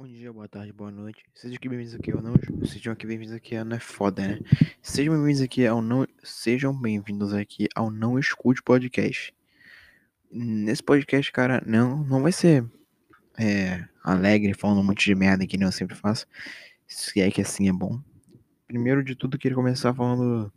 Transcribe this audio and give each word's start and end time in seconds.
Bom 0.00 0.06
dia, 0.06 0.32
boa 0.32 0.46
tarde, 0.46 0.72
boa 0.72 0.92
noite. 0.92 1.24
Sejam 1.34 1.58
bem-vindos 1.60 1.92
aqui 1.92 2.12
ao 2.12 2.22
não. 2.22 2.32
Sejam 2.64 2.92
aqui 2.92 3.04
bem-vindos 3.04 3.34
aqui 3.34 3.56
ao 3.56 3.64
não 3.64 3.76
é 3.76 3.80
foda, 3.80 4.28
né? 4.28 4.38
Sejam 4.80 5.12
bem-vindos 5.16 5.42
aqui 5.42 5.66
ao 5.66 5.82
não. 5.82 6.06
Sejam 6.22 6.72
bem-vindos 6.72 7.34
aqui 7.34 7.66
ao 7.74 7.90
Não 7.90 8.16
Escute 8.16 8.62
Podcast. 8.62 9.34
Nesse 10.30 10.84
podcast, 10.84 11.32
cara, 11.32 11.60
não, 11.66 12.04
não 12.04 12.22
vai 12.22 12.30
ser 12.30 12.64
é, 13.36 13.88
alegre, 14.04 14.54
falando 14.54 14.78
um 14.78 14.84
monte 14.84 15.04
de 15.04 15.16
merda 15.16 15.44
que 15.44 15.56
nem 15.56 15.66
eu 15.66 15.72
sempre 15.72 15.96
faço. 15.96 16.28
Se 16.86 17.20
é 17.20 17.28
que 17.28 17.40
assim 17.40 17.68
é 17.68 17.72
bom. 17.72 18.00
Primeiro 18.68 19.02
de 19.02 19.16
tudo, 19.16 19.36
queria 19.36 19.56
começar 19.56 19.92
falando 19.92 20.52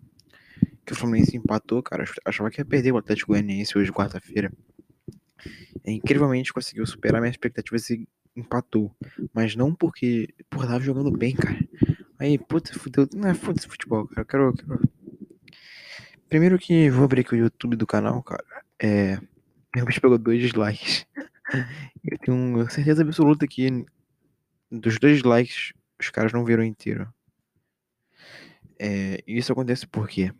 que 0.85 0.93
o 0.93 0.95
Fluminense 0.95 1.35
empatou, 1.35 1.81
cara. 1.81 2.05
Achava 2.23 2.51
que 2.51 2.61
ia 2.61 2.65
perder 2.65 2.91
o 2.91 2.97
Atlético 2.97 3.31
Goianiense 3.31 3.75
hoje, 3.75 3.91
quarta-feira. 3.91 4.53
É, 5.83 5.91
incrivelmente 5.91 6.53
conseguiu 6.53 6.85
superar 6.85 7.19
minhas 7.19 7.33
expectativas 7.33 7.89
e 7.89 8.07
empatou. 8.35 8.95
Mas 9.33 9.55
não 9.55 9.73
porque, 9.73 10.33
porra, 10.49 10.67
tava 10.67 10.79
jogando 10.81 11.11
bem, 11.11 11.35
cara. 11.35 11.59
Aí, 12.19 12.37
puta, 12.37 12.73
fudeu. 12.77 13.07
Não 13.13 13.29
é 13.29 13.33
foda 13.33 13.59
esse 13.59 13.67
futebol, 13.67 14.07
cara. 14.07 14.21
Eu 14.21 14.25
quero, 14.25 14.53
quero. 14.53 14.89
Primeiro 16.29 16.57
que 16.57 16.89
vou 16.89 17.05
abrir 17.05 17.21
aqui 17.21 17.33
o 17.33 17.37
YouTube 17.37 17.75
do 17.75 17.87
canal, 17.87 18.21
cara. 18.23 18.45
É. 18.79 19.19
Realmente 19.73 20.01
pegou 20.01 20.17
dois 20.17 20.41
dislikes. 20.41 21.05
Eu 22.03 22.17
tenho 22.19 22.69
certeza 22.69 23.01
absoluta 23.01 23.45
que 23.45 23.85
dos 24.71 24.97
dois 24.97 25.21
likes 25.21 25.73
os 25.99 26.09
caras 26.09 26.31
não 26.31 26.45
viram 26.45 26.63
inteiro. 26.63 27.11
É, 28.79 29.23
isso 29.27 29.51
acontece 29.51 29.85
por 29.85 30.07
quê? 30.07 30.33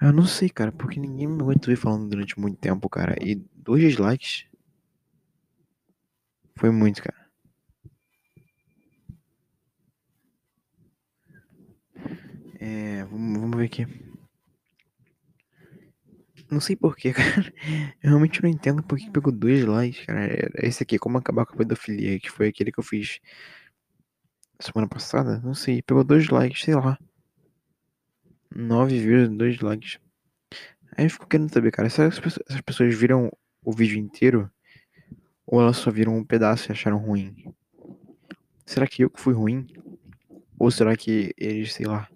Eu 0.00 0.12
não 0.12 0.26
sei, 0.26 0.48
cara, 0.48 0.72
porque 0.72 0.98
ninguém 0.98 1.26
me 1.26 1.40
aguentou 1.40 1.68
ver 1.68 1.76
falando 1.76 2.08
durante 2.08 2.38
muito 2.38 2.58
tempo, 2.58 2.88
cara. 2.88 3.16
E 3.20 3.36
dois 3.54 3.80
dislikes 3.80 4.46
foi 6.56 6.70
muito, 6.70 7.02
cara. 7.02 7.26
É, 12.58 13.04
vamos, 13.04 13.40
vamos 13.40 13.56
ver 13.58 13.66
aqui. 13.66 13.86
Não 16.50 16.60
sei 16.60 16.76
porquê, 16.76 17.12
cara. 17.14 17.52
Eu 18.02 18.10
realmente 18.10 18.42
não 18.42 18.48
entendo 18.48 18.82
porque 18.82 19.10
pegou 19.10 19.32
dois 19.32 19.64
likes, 19.64 20.04
cara. 20.06 20.28
Esse 20.56 20.82
aqui, 20.82 20.98
como 20.98 21.18
acabar 21.18 21.44
com 21.44 21.54
a 21.54 21.58
pedofilia, 21.58 22.18
que 22.18 22.30
foi 22.30 22.48
aquele 22.48 22.72
que 22.72 22.78
eu 22.78 22.84
fiz 22.84 23.20
semana 24.60 24.88
passada. 24.88 25.40
Não 25.40 25.54
sei, 25.54 25.82
pegou 25.82 26.04
dois 26.04 26.28
likes, 26.28 26.62
sei 26.62 26.74
lá. 26.74 26.98
Nove 28.54 28.98
views, 28.98 29.28
dois 29.28 29.60
likes. 29.60 29.98
Aí 30.96 31.04
eu 31.04 31.10
fico 31.10 31.26
querendo 31.26 31.52
saber, 31.52 31.70
cara, 31.72 31.90
se 31.90 32.00
essas 32.02 32.60
pessoas 32.62 32.94
viram 32.94 33.30
o 33.62 33.72
vídeo 33.72 33.98
inteiro 33.98 34.50
ou 35.46 35.60
elas 35.60 35.76
só 35.76 35.90
viram 35.90 36.16
um 36.16 36.24
pedaço 36.24 36.70
e 36.70 36.72
acharam 36.72 36.98
ruim? 36.98 37.54
Será 38.64 38.86
que 38.86 39.04
eu 39.04 39.10
que 39.10 39.20
fui 39.20 39.32
ruim? 39.32 39.66
Ou 40.58 40.70
será 40.70 40.96
que 40.96 41.32
eles, 41.36 41.72
sei 41.72 41.86
lá, 41.86 42.08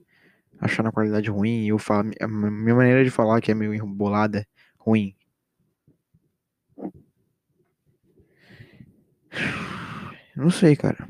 acharam 0.58 0.88
a 0.90 0.92
qualidade 0.92 1.30
ruim 1.30 1.64
e 1.64 1.68
eu 1.68 1.78
falo, 1.78 2.10
a 2.20 2.26
minha 2.26 2.74
maneira 2.74 3.04
de 3.04 3.10
falar 3.10 3.40
que 3.40 3.50
é 3.50 3.54
meio 3.54 3.74
embolada, 3.74 4.46
ruim? 4.78 5.14
Não 10.36 10.50
sei, 10.50 10.74
cara. 10.74 11.08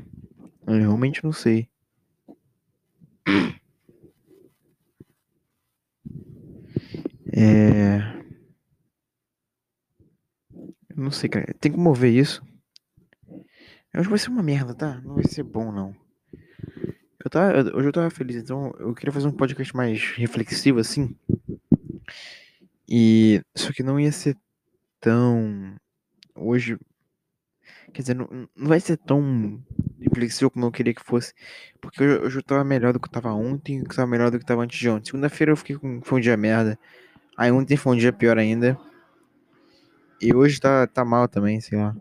Eu 0.67 0.77
realmente 0.77 1.23
não 1.23 1.31
sei. 1.31 1.67
É. 7.33 8.20
Não 11.01 11.09
sei, 11.09 11.27
cara. 11.27 11.51
Tem 11.59 11.71
que 11.71 11.79
mover 11.79 12.13
isso. 12.13 12.43
Eu 13.27 13.99
acho 13.99 14.03
que 14.03 14.09
vai 14.09 14.19
ser 14.19 14.29
uma 14.29 14.43
merda, 14.43 14.75
tá? 14.75 15.01
Não 15.03 15.15
vai 15.15 15.23
ser 15.23 15.41
bom, 15.41 15.71
não. 15.71 15.95
Eu 17.23 17.29
tava, 17.29 17.75
hoje 17.75 17.87
eu 17.87 17.91
tava 17.91 18.09
feliz, 18.11 18.35
então 18.35 18.71
eu 18.79 18.93
queria 18.93 19.11
fazer 19.11 19.27
um 19.27 19.31
podcast 19.31 19.75
mais 19.75 20.11
reflexivo, 20.15 20.79
assim. 20.79 21.15
E. 22.87 23.41
Só 23.55 23.73
que 23.73 23.81
não 23.81 23.99
ia 23.99 24.11
ser 24.11 24.37
tão. 24.99 25.75
Hoje. 26.35 26.77
Quer 27.91 28.03
dizer, 28.03 28.13
não, 28.13 28.29
não 28.55 28.67
vai 28.67 28.79
ser 28.79 28.97
tão 28.97 29.59
reflexivo 29.99 30.51
como 30.51 30.67
eu 30.67 30.71
queria 30.71 30.93
que 30.93 31.03
fosse. 31.03 31.33
Porque 31.81 32.03
hoje, 32.03 32.25
hoje 32.25 32.37
eu 32.37 32.43
tava 32.43 32.63
melhor 32.63 32.93
do 32.93 32.99
que 32.99 33.07
eu 33.07 33.11
tava 33.11 33.33
ontem 33.33 33.83
que 33.83 33.95
tava 33.95 34.07
melhor 34.07 34.29
do 34.29 34.37
que 34.37 34.43
eu 34.43 34.47
tava 34.47 34.61
antes 34.61 34.79
de 34.79 34.87
ontem. 34.87 35.07
Segunda-feira 35.07 35.51
eu 35.51 35.57
fiquei 35.57 35.75
com. 35.75 35.99
Foi 36.03 36.19
um 36.19 36.21
dia 36.21 36.37
merda. 36.37 36.77
Aí 37.35 37.51
ontem 37.51 37.75
foi 37.75 37.95
um 37.95 37.97
dia 37.97 38.13
pior 38.13 38.37
ainda. 38.37 38.79
E 40.21 40.35
hoje 40.35 40.59
tá, 40.59 40.85
tá 40.85 41.03
mal 41.03 41.27
também, 41.27 41.59
sei 41.59 41.79
lá. 41.79 41.95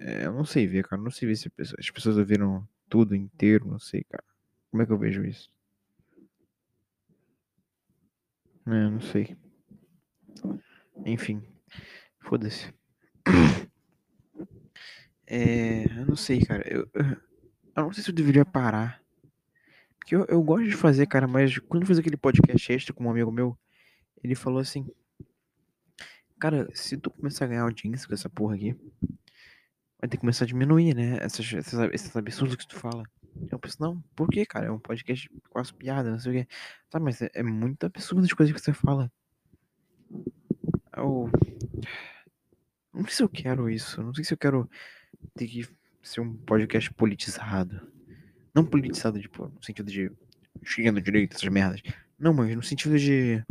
É, 0.00 0.26
eu 0.26 0.32
não 0.32 0.44
sei 0.44 0.64
ver, 0.66 0.86
cara. 0.86 1.02
Não 1.02 1.10
sei 1.10 1.26
ver 1.26 1.36
se 1.36 1.50
as 1.58 1.90
pessoas 1.90 2.16
ouviram 2.16 2.66
tudo 2.88 3.16
inteiro, 3.16 3.66
não 3.66 3.80
sei, 3.80 4.04
cara. 4.04 4.22
Como 4.70 4.80
é 4.82 4.86
que 4.86 4.92
eu 4.92 4.98
vejo 4.98 5.24
isso? 5.24 5.50
É, 8.64 8.70
não 8.70 9.00
sei. 9.00 9.36
Enfim. 11.04 11.42
Foda-se. 12.20 12.72
É, 15.26 15.84
eu 15.84 16.06
não 16.06 16.16
sei, 16.16 16.40
cara. 16.40 16.62
Eu, 16.66 16.88
eu 16.94 17.82
não 17.82 17.92
sei 17.92 18.04
se 18.04 18.10
eu 18.10 18.14
deveria 18.14 18.44
parar. 18.44 19.02
Porque 19.98 20.14
eu, 20.14 20.24
eu 20.26 20.42
gosto 20.42 20.68
de 20.68 20.76
fazer, 20.76 21.06
cara, 21.06 21.26
mas 21.26 21.58
quando 21.58 21.82
eu 21.82 21.86
fiz 21.86 21.98
aquele 21.98 22.16
podcast 22.16 22.72
extra 22.72 22.94
com 22.94 23.04
um 23.04 23.10
amigo 23.10 23.30
meu, 23.30 23.58
ele 24.22 24.34
falou 24.34 24.58
assim: 24.58 24.86
Cara, 26.38 26.68
se 26.72 26.96
tu 26.96 27.10
começar 27.10 27.44
a 27.44 27.48
ganhar 27.48 27.62
audiência 27.62 28.06
com 28.06 28.14
essa 28.14 28.30
porra 28.30 28.54
aqui, 28.54 28.76
vai 30.00 30.08
ter 30.08 30.16
que 30.16 30.18
começar 30.18 30.44
a 30.44 30.48
diminuir, 30.48 30.94
né? 30.94 31.18
Essas, 31.20 31.52
essas, 31.52 31.90
esses 31.92 32.16
absurdos 32.16 32.56
que 32.56 32.66
tu 32.66 32.76
fala. 32.76 33.02
Eu 33.50 33.58
penso, 33.58 33.76
não, 33.80 34.00
por 34.14 34.28
que, 34.28 34.44
cara? 34.46 34.66
É 34.66 34.70
um 34.70 34.78
podcast 34.78 35.30
com 35.48 35.58
as 35.58 35.70
piadas, 35.70 36.12
não 36.12 36.18
sei 36.18 36.32
o 36.32 36.34
quê. 36.34 36.48
Tá, 36.88 36.98
mas 36.98 37.20
é, 37.22 37.30
é 37.34 37.42
muito 37.42 37.84
absurdo 37.84 38.24
as 38.24 38.32
coisas 38.32 38.54
que 38.54 38.60
você 38.60 38.72
fala. 38.72 39.10
Eu. 40.96 41.30
Não 42.92 43.04
sei 43.04 43.12
se 43.12 43.22
eu 43.22 43.28
quero 43.28 43.70
isso. 43.70 44.02
Não 44.02 44.14
sei 44.14 44.24
se 44.24 44.32
eu 44.34 44.38
quero 44.38 44.68
ter 45.34 45.46
que 45.46 45.68
ser 46.02 46.20
um 46.20 46.36
podcast 46.36 46.92
politizado. 46.94 47.80
Não 48.54 48.64
politizado, 48.64 49.20
tipo, 49.20 49.46
no 49.46 49.62
sentido 49.62 49.90
de 49.90 50.10
esquerda, 50.62 51.00
direita, 51.00 51.36
essas 51.36 51.48
merdas. 51.48 51.82
Não, 52.18 52.32
mas 52.34 52.54
no 52.54 52.62
sentido 52.62 52.98
de. 52.98 53.44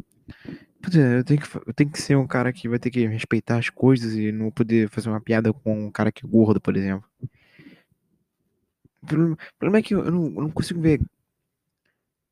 Eu 0.94 1.24
tenho, 1.24 1.42
que, 1.42 1.58
eu 1.58 1.74
tenho 1.74 1.90
que 1.92 2.02
ser 2.02 2.16
um 2.16 2.28
cara 2.28 2.53
que 2.53 2.70
vai 2.70 2.80
ter 2.80 2.90
que 2.90 3.06
respeitar 3.06 3.58
as 3.58 3.70
coisas 3.70 4.14
e 4.14 4.31
não 4.31 4.50
poder 4.50 4.90
fazer 4.90 5.09
uma 5.09 5.20
piada 5.20 5.52
com 5.52 5.88
um 5.88 5.92
cara 5.92 6.12
que 6.12 6.25
é 6.25 6.30
gordo, 6.30 6.62
por 6.62 6.78
exemplo. 6.78 7.08
O 9.03 9.38
problema 9.58 9.80
é 9.80 9.81
que 9.81 9.94
eu 9.94 10.09
não, 10.12 10.25
eu 10.25 10.42
não 10.42 10.50
consigo 10.52 10.81
ver. 10.81 11.02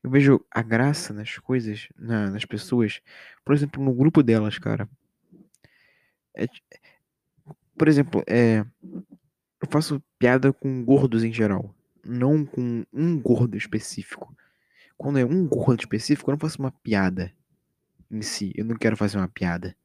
Eu 0.04 0.10
vejo 0.10 0.40
a 0.52 0.62
graça 0.62 1.14
nas 1.14 1.38
coisas, 1.38 1.90
na, 1.98 2.30
nas 2.30 2.46
pessoas. 2.46 3.02
Por 3.44 3.54
exemplo, 3.54 3.84
no 3.84 3.94
grupo 3.94 4.24
delas, 4.24 4.58
cara. 4.58 4.88
É, 6.36 6.48
por 7.78 7.88
exemplo, 7.88 8.24
é, 8.28 8.66
eu 9.62 9.68
faço 9.70 10.02
piada 10.18 10.54
com 10.54 10.84
gordos 10.84 11.24
em 11.24 11.34
geral 11.34 11.76
não 12.06 12.46
com 12.46 12.86
um 12.94 13.20
gordo 13.20 13.58
específico. 13.58 14.36
Quando 14.98 15.20
é 15.20 15.26
um 15.26 15.46
gordo 15.48 15.80
específico, 15.80 16.30
eu 16.30 16.34
não 16.34 16.40
faço 16.40 16.60
uma 16.60 16.72
piada 16.72 17.34
em 18.16 18.22
si. 18.22 18.52
Eu 18.56 18.66
não 18.66 18.76
quero 18.76 18.98
fazer 18.98 19.18
uma 19.18 19.28
piada. 19.28 19.76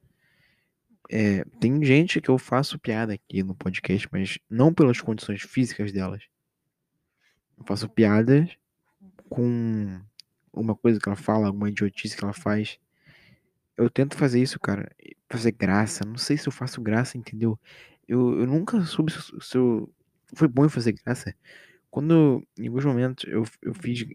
É, 1.09 1.43
tem 1.59 1.83
gente 1.83 2.21
que 2.21 2.29
eu 2.29 2.37
faço 2.37 2.79
piada 2.79 3.13
aqui 3.13 3.43
no 3.43 3.53
podcast, 3.53 4.07
mas 4.11 4.39
não 4.49 4.73
pelas 4.73 5.01
condições 5.01 5.41
físicas 5.41 5.91
delas. 5.91 6.23
Eu 7.57 7.65
faço 7.65 7.89
piadas 7.89 8.49
com 9.29 10.01
uma 10.53 10.75
coisa 10.75 10.99
que 10.99 11.07
ela 11.07 11.15
fala, 11.15 11.47
alguma 11.47 11.69
idiotice 11.69 12.15
que 12.15 12.23
ela 12.23 12.33
faz. 12.33 12.79
Eu 13.77 13.89
tento 13.89 14.17
fazer 14.17 14.41
isso, 14.41 14.59
cara. 14.59 14.89
Fazer 15.29 15.51
graça. 15.51 16.05
Não 16.05 16.17
sei 16.17 16.37
se 16.37 16.47
eu 16.47 16.51
faço 16.51 16.81
graça, 16.81 17.17
entendeu? 17.17 17.59
Eu, 18.07 18.39
eu 18.39 18.47
nunca 18.47 18.81
soube 18.81 19.11
se, 19.11 19.31
se 19.41 19.57
eu. 19.57 19.93
Foi 20.33 20.47
bom 20.47 20.67
fazer 20.69 20.93
graça. 20.93 21.35
Quando, 21.89 22.45
em 22.57 22.67
alguns 22.67 22.85
momentos, 22.85 23.25
eu, 23.27 23.43
eu 23.61 23.73
fiz, 23.73 24.05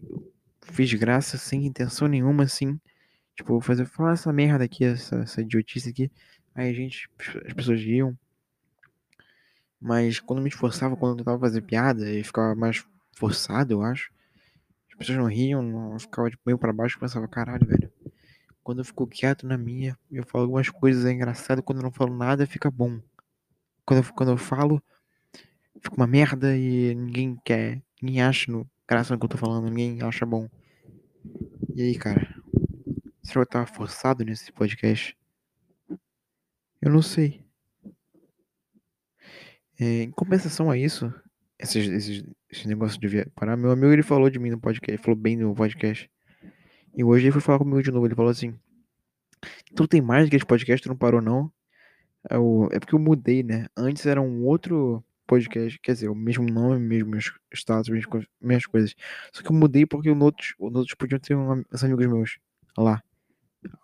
fiz 0.61 0.93
graça 0.93 1.37
sem 1.37 1.65
intenção 1.65 2.07
nenhuma, 2.07 2.43
assim. 2.43 2.79
Tipo, 3.37 3.53
vou 3.53 3.61
fazer, 3.61 3.85
falar 3.85 4.13
essa 4.13 4.33
merda 4.33 4.63
aqui, 4.63 4.83
essa, 4.83 5.17
essa 5.17 5.41
idiotice 5.41 5.89
aqui. 5.89 6.11
Aí 6.55 6.71
a 6.71 6.73
gente, 6.73 7.07
as 7.45 7.53
pessoas 7.53 7.79
riam. 7.79 8.17
Mas 9.79 10.19
quando 10.19 10.41
me 10.41 10.49
esforçava, 10.49 10.97
quando 10.97 11.11
eu 11.11 11.17
tentava 11.17 11.39
fazer 11.39 11.61
piada, 11.61 12.09
e 12.11 12.23
ficava 12.23 12.55
mais 12.55 12.83
forçado, 13.15 13.73
eu 13.73 13.83
acho. 13.83 14.11
As 14.89 14.97
pessoas 14.97 15.19
não 15.19 15.27
riam, 15.27 15.61
não, 15.61 15.99
ficava 15.99 16.31
tipo, 16.31 16.41
meio 16.47 16.57
pra 16.57 16.73
baixo, 16.73 16.99
pensava, 16.99 17.27
caralho, 17.27 17.67
velho. 17.67 17.93
Quando 18.63 18.79
eu 18.79 18.85
fico 18.85 19.05
quieto 19.05 19.45
na 19.45 19.55
minha, 19.55 19.95
eu 20.11 20.25
falo 20.25 20.45
algumas 20.45 20.69
coisas 20.69 21.05
é 21.05 21.15
quando 21.61 21.77
eu 21.77 21.83
não 21.83 21.91
falo 21.91 22.17
nada, 22.17 22.47
fica 22.47 22.71
bom. 22.71 22.99
Quando 23.85 24.03
eu, 24.03 24.13
quando 24.13 24.31
eu 24.31 24.37
falo, 24.37 24.81
fica 25.79 25.95
uma 25.95 26.07
merda 26.07 26.57
e 26.57 26.95
ninguém 26.95 27.39
quer, 27.45 27.81
ninguém 28.01 28.23
acha 28.23 28.51
no, 28.51 28.67
graça 28.87 29.13
no 29.13 29.19
que 29.19 29.25
eu 29.25 29.29
tô 29.29 29.37
falando, 29.37 29.69
ninguém 29.69 30.01
acha 30.01 30.25
bom. 30.25 30.49
E 31.75 31.83
aí, 31.83 31.95
cara? 31.95 32.36
Será 33.27 33.33
que 33.33 33.39
eu 33.39 33.45
tava 33.45 33.65
forçado 33.67 34.23
nesse 34.23 34.53
podcast? 34.53 35.17
Eu 36.81 36.89
não 36.89 37.01
sei. 37.01 37.43
É, 39.77 40.03
em 40.03 40.11
compensação 40.11 40.71
a 40.71 40.77
isso, 40.77 41.13
esses, 41.59 41.89
esses, 41.89 42.23
esses 42.49 42.65
negócios 42.65 42.97
de 42.97 43.25
parar, 43.31 43.57
meu 43.57 43.69
amigo 43.69 43.91
ele 43.91 44.01
falou 44.01 44.29
de 44.29 44.39
mim 44.39 44.49
no 44.49 44.59
podcast, 44.61 45.03
falou 45.03 45.19
bem 45.19 45.35
no 45.35 45.53
podcast. 45.53 46.09
E 46.95 47.03
hoje 47.03 47.25
ele 47.25 47.33
foi 47.33 47.41
falar 47.41 47.59
comigo 47.59 47.83
de 47.83 47.91
novo, 47.91 48.07
ele 48.07 48.15
falou 48.15 48.31
assim, 48.31 48.57
tu 49.75 49.85
tem 49.89 50.01
mais 50.01 50.29
que 50.29 50.37
esse 50.37 50.45
podcast, 50.45 50.81
tu 50.81 50.87
não 50.89 50.95
parou 50.95 51.21
não? 51.21 51.51
É, 52.29 52.37
o, 52.37 52.69
é 52.71 52.79
porque 52.79 52.95
eu 52.95 52.99
mudei, 52.99 53.43
né? 53.43 53.67
Antes 53.75 54.05
era 54.05 54.21
um 54.21 54.45
outro 54.45 55.03
podcast, 55.27 55.77
quer 55.79 55.91
dizer, 55.91 56.07
o 56.07 56.15
mesmo 56.15 56.49
nome, 56.49 56.79
mesmos 56.79 57.37
status, 57.53 57.89
mesmas, 57.89 58.05
co- 58.05 58.31
mesmas 58.41 58.65
coisas. 58.67 58.95
Só 59.33 59.43
que 59.43 59.49
eu 59.51 59.55
mudei 59.55 59.85
porque 59.85 60.09
os 60.09 60.21
outros, 60.21 60.55
os 60.57 60.73
outros 60.73 60.95
podiam 60.95 61.19
ter 61.19 61.35
uns 61.35 61.83
amigos 61.83 62.05
meus 62.07 62.39
lá. 62.77 63.03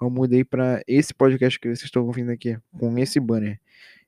Eu 0.01 0.09
mudei 0.09 0.43
pra 0.43 0.81
esse 0.87 1.13
podcast 1.13 1.59
que 1.59 1.67
vocês 1.67 1.83
estão 1.83 2.05
ouvindo 2.05 2.31
aqui, 2.31 2.57
com 2.77 2.97
esse 2.97 3.19
banner. 3.19 3.59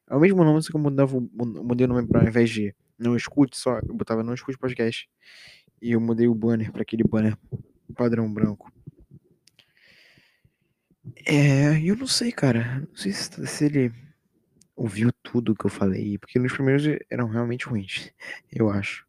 É 0.09 0.15
o 0.15 0.19
mesmo 0.19 0.43
nome, 0.43 0.61
só 0.61 0.69
que 0.69 0.75
eu 0.75 0.81
mudava, 0.81 1.19
mudei 1.19 1.85
o 1.85 1.89
nome 1.89 2.07
pra 2.07 2.21
ao 2.21 2.27
invés 2.27 2.49
de 2.49 2.75
não 2.97 3.15
escute 3.15 3.57
só, 3.57 3.79
eu 3.79 3.93
botava 3.93 4.23
não 4.23 4.33
escute 4.33 4.57
podcast. 4.57 5.09
E 5.81 5.91
eu 5.91 6.01
mudei 6.01 6.27
o 6.27 6.35
banner 6.35 6.71
pra 6.71 6.81
aquele 6.81 7.03
banner 7.03 7.37
padrão 7.95 8.31
branco. 8.31 8.71
É, 11.25 11.79
eu 11.81 11.95
não 11.95 12.07
sei, 12.07 12.31
cara. 12.31 12.79
Não 12.87 12.95
sei 12.95 13.11
se, 13.11 13.47
se 13.47 13.65
ele 13.65 13.91
ouviu 14.75 15.11
tudo 15.23 15.55
que 15.55 15.65
eu 15.65 15.69
falei, 15.69 16.17
porque 16.17 16.37
nos 16.37 16.51
primeiros 16.51 16.83
eram 17.09 17.27
realmente 17.27 17.65
ruins, 17.67 18.11
eu 18.51 18.69
acho. 18.69 19.05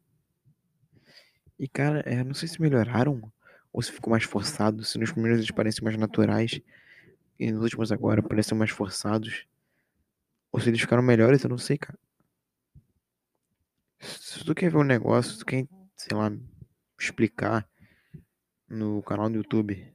E, 1.59 1.67
cara, 1.67 2.01
é, 2.05 2.23
não 2.23 2.33
sei 2.33 2.47
se 2.47 2.61
melhoraram 2.61 3.21
ou 3.77 3.81
se 3.83 3.91
ficou 3.91 4.09
mais 4.09 4.23
forçado, 4.23 4.83
se 4.83 4.97
nos 4.97 5.11
primeiros 5.11 5.37
eles 5.37 5.51
parecem 5.51 5.83
mais 5.83 5.95
naturais 5.95 6.59
e 7.39 7.51
nos 7.51 7.61
últimos 7.61 7.91
agora 7.91 8.23
parecem 8.23 8.57
mais 8.57 8.71
forçados. 8.71 9.45
Ou 10.51 10.59
se 10.59 10.67
eles 10.67 10.81
ficaram 10.81 11.03
melhores, 11.03 11.43
eu 11.43 11.49
não 11.51 11.59
sei, 11.59 11.77
cara. 11.77 11.95
Se 13.99 14.43
tu 14.43 14.55
quer 14.55 14.71
ver 14.71 14.77
um 14.77 14.83
negócio, 14.83 15.33
se 15.33 15.37
tu 15.37 15.45
quer, 15.45 15.67
sei 15.95 16.17
lá, 16.17 16.35
explicar 16.99 17.69
no 18.67 19.03
canal 19.03 19.29
do 19.29 19.35
YouTube, 19.35 19.93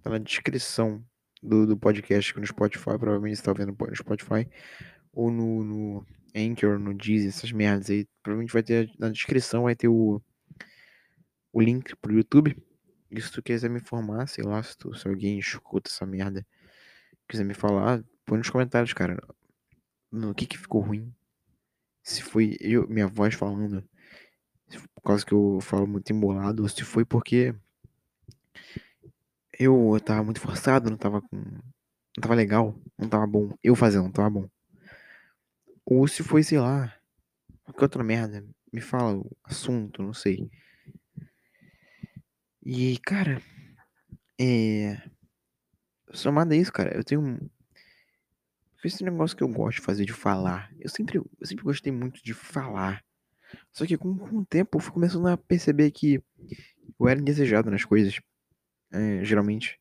tá 0.00 0.10
na 0.10 0.18
descrição 0.18 1.04
do, 1.42 1.66
do 1.66 1.76
podcast 1.76 2.38
no 2.38 2.46
Spotify, 2.46 2.96
provavelmente 2.96 3.38
você 3.38 3.42
tá 3.42 3.52
vendo 3.52 3.76
no 3.76 3.96
Spotify, 3.96 4.48
ou 5.12 5.28
no, 5.28 5.64
no 5.64 6.06
Anchor, 6.36 6.78
no 6.78 6.94
Deezer, 6.94 7.30
essas 7.30 7.50
merdas 7.50 7.90
aí. 7.90 8.06
Provavelmente 8.22 8.52
vai 8.52 8.62
ter 8.62 8.88
na 8.96 9.08
descrição, 9.08 9.64
vai 9.64 9.74
ter 9.74 9.88
o, 9.88 10.22
o 11.52 11.60
link 11.60 11.94
pro 11.96 12.12
YouTube. 12.12 12.56
E 13.10 13.20
se 13.20 13.32
tu 13.32 13.42
quiser 13.42 13.68
me 13.68 13.80
informar, 13.80 14.28
sei 14.28 14.44
lá, 14.44 14.62
se, 14.62 14.76
tu, 14.76 14.94
se 14.94 15.08
alguém 15.08 15.38
escuta 15.38 15.90
essa 15.90 16.06
merda, 16.06 16.46
quiser 17.28 17.44
me 17.44 17.54
falar, 17.54 18.04
põe 18.24 18.38
nos 18.38 18.50
comentários, 18.50 18.92
cara. 18.92 19.18
No 20.12 20.34
que 20.34 20.46
que 20.46 20.58
ficou 20.58 20.80
ruim. 20.80 21.12
Se 22.02 22.22
foi 22.22 22.56
eu, 22.60 22.88
minha 22.88 23.06
voz 23.06 23.34
falando, 23.34 23.84
por 24.94 25.02
causa 25.02 25.24
que 25.24 25.32
eu 25.32 25.58
falo 25.60 25.86
muito 25.86 26.12
embolado, 26.12 26.62
ou 26.62 26.68
se 26.68 26.84
foi 26.84 27.04
porque 27.04 27.54
eu 29.58 29.98
tava 30.04 30.24
muito 30.24 30.40
forçado, 30.40 30.90
não 30.90 30.96
tava 30.96 31.20
com. 31.20 31.36
Não 31.36 32.22
tava 32.22 32.34
legal, 32.34 32.74
não 32.98 33.08
tava 33.08 33.26
bom. 33.26 33.54
Eu 33.62 33.76
fazendo, 33.76 34.04
não 34.04 34.12
tava 34.12 34.30
bom. 34.30 34.48
Ou 35.84 36.06
se 36.08 36.22
foi, 36.22 36.42
sei 36.42 36.58
lá, 36.58 36.94
qualquer 37.64 37.84
outra 37.84 38.04
merda. 38.04 38.44
Me 38.72 38.80
fala 38.80 39.18
o 39.18 39.36
assunto, 39.44 40.02
não 40.02 40.14
sei. 40.14 40.50
E, 42.62 42.98
cara, 42.98 43.40
é. 44.38 45.00
Somado 46.12 46.52
a 46.52 46.56
isso, 46.56 46.72
cara, 46.72 46.96
eu 46.96 47.04
tenho. 47.04 47.50
Esse 48.82 49.04
negócio 49.04 49.36
que 49.36 49.42
eu 49.42 49.48
gosto 49.48 49.76
de 49.78 49.82
fazer, 49.82 50.04
de 50.06 50.12
falar. 50.12 50.72
Eu 50.78 50.88
sempre, 50.88 51.18
eu 51.18 51.46
sempre 51.46 51.64
gostei 51.64 51.92
muito 51.92 52.22
de 52.24 52.32
falar. 52.32 53.04
Só 53.72 53.86
que 53.86 53.96
com, 53.96 54.16
com 54.16 54.38
o 54.38 54.46
tempo 54.46 54.78
eu 54.78 54.80
fui 54.80 54.92
começando 54.92 55.28
a 55.28 55.36
perceber 55.36 55.90
que 55.90 56.22
eu 56.98 57.08
era 57.08 57.20
indesejado 57.20 57.70
nas 57.70 57.84
coisas. 57.84 58.20
é, 58.92 59.24
geralmente. 59.24 59.78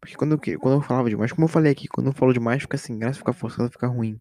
Porque 0.00 0.16
quando 0.16 0.32
eu, 0.32 0.58
quando 0.60 0.74
eu 0.78 0.82
falava 0.82 1.10
demais, 1.10 1.32
como 1.32 1.44
eu 1.46 1.48
falei 1.48 1.72
aqui, 1.72 1.88
quando 1.88 2.08
eu 2.08 2.12
falo 2.12 2.32
demais, 2.32 2.62
fica 2.62 2.78
sem 2.78 2.98
graça, 2.98 3.18
fica 3.18 3.32
forçado, 3.32 3.70
fica 3.70 3.86
ruim. 3.86 4.20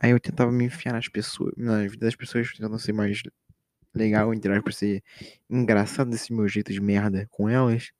Aí 0.00 0.10
eu 0.10 0.20
tentava 0.20 0.50
me 0.50 0.64
enfiar 0.64 0.92
nas 0.92 1.08
pessoas, 1.08 1.52
na 1.56 1.82
vida 1.82 2.06
das 2.06 2.16
pessoas, 2.16 2.50
tentando 2.52 2.78
ser 2.78 2.92
mais 2.92 3.22
legal, 3.94 4.32
entre 4.34 4.52
aspas, 4.52 4.76
ser 4.76 5.02
engraçado 5.50 6.10
desse 6.10 6.32
meu 6.32 6.48
jeito 6.48 6.72
de 6.72 6.80
merda 6.80 7.26
com 7.30 7.48
elas. 7.48 7.92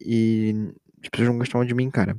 E 0.00 0.54
as 1.02 1.08
pessoas 1.10 1.28
não 1.30 1.38
gostavam 1.38 1.66
de 1.66 1.74
mim, 1.74 1.90
cara. 1.90 2.16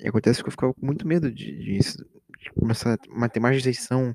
E 0.00 0.08
acontece 0.08 0.42
que 0.42 0.48
eu 0.48 0.52
ficava 0.52 0.74
com 0.74 0.84
muito 0.86 1.06
medo 1.06 1.30
de, 1.32 1.52
de- 1.58 1.78
de 1.80 2.50
começar 2.58 2.94
a 2.94 3.28
ter 3.28 3.40
mais 3.40 3.54
rejeição 3.56 4.14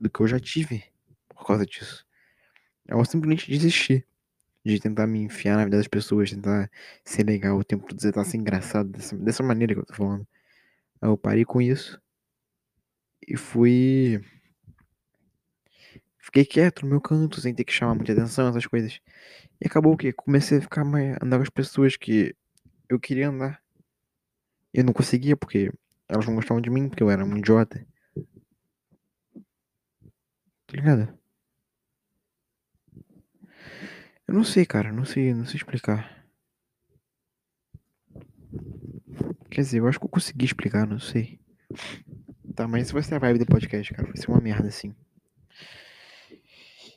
do 0.00 0.10
que 0.10 0.20
eu 0.20 0.28
já 0.28 0.40
tive 0.40 0.84
por 1.30 1.46
causa 1.46 1.66
disso. 1.66 2.06
Eu 2.88 3.04
simplesmente 3.04 3.50
desisti 3.50 4.06
de 4.64 4.80
tentar 4.80 5.06
me 5.06 5.20
enfiar 5.20 5.56
na 5.58 5.64
vida 5.64 5.78
das 5.78 5.88
pessoas, 5.88 6.30
tentar 6.30 6.70
ser 7.04 7.24
legal 7.24 7.58
o 7.58 7.64
tempo 7.64 7.86
todo, 7.86 8.00
tentar 8.00 8.24
ser 8.24 8.38
engraçado 8.38 8.90
dessa, 8.90 9.16
dessa 9.18 9.42
maneira 9.44 9.74
que 9.74 9.80
eu 9.80 9.86
tô 9.86 9.94
falando. 9.94 10.26
Aí 11.02 11.08
eu 11.10 11.18
parei 11.18 11.44
com 11.44 11.62
isso 11.62 12.00
e 13.26 13.36
fui. 13.36 14.20
Fiquei 16.24 16.46
quieto 16.46 16.84
no 16.84 16.88
meu 16.88 17.02
canto, 17.02 17.38
sem 17.38 17.54
ter 17.54 17.64
que 17.64 17.72
chamar 17.72 17.94
muita 17.94 18.12
atenção, 18.12 18.48
essas 18.48 18.66
coisas. 18.66 18.98
E 19.60 19.66
acabou 19.66 19.92
o 19.92 19.96
quê? 19.96 20.10
Comecei 20.10 20.56
a 20.56 20.62
ficar 20.62 20.82
mais 20.82 21.18
andar 21.22 21.36
com 21.36 21.42
as 21.42 21.50
pessoas 21.50 21.98
que 21.98 22.34
eu 22.88 22.98
queria 22.98 23.28
andar. 23.28 23.62
Eu 24.72 24.84
não 24.84 24.94
conseguia 24.94 25.36
porque 25.36 25.70
elas 26.08 26.24
não 26.24 26.34
gostavam 26.34 26.62
de 26.62 26.70
mim, 26.70 26.88
porque 26.88 27.02
eu 27.02 27.10
era 27.10 27.22
um 27.22 27.36
idiota. 27.36 27.86
Tá 30.66 30.72
ligado? 30.72 31.18
Eu 34.26 34.32
não 34.32 34.44
sei, 34.44 34.64
cara, 34.64 34.90
não 34.90 35.04
sei, 35.04 35.34
não 35.34 35.44
sei 35.44 35.56
explicar. 35.56 36.26
Quer 39.50 39.60
dizer, 39.60 39.80
eu 39.80 39.86
acho 39.86 40.00
que 40.00 40.06
eu 40.06 40.10
consegui 40.10 40.46
explicar, 40.46 40.86
não 40.86 40.98
sei. 40.98 41.38
Tá, 42.56 42.66
mas 42.66 42.84
essa 42.84 42.94
vai 42.94 43.02
ser 43.02 43.14
a 43.14 43.18
vibe 43.18 43.40
do 43.40 43.46
podcast, 43.46 43.92
cara. 43.92 44.08
Vai 44.08 44.16
ser 44.16 44.30
uma 44.30 44.40
merda 44.40 44.68
assim. 44.68 44.94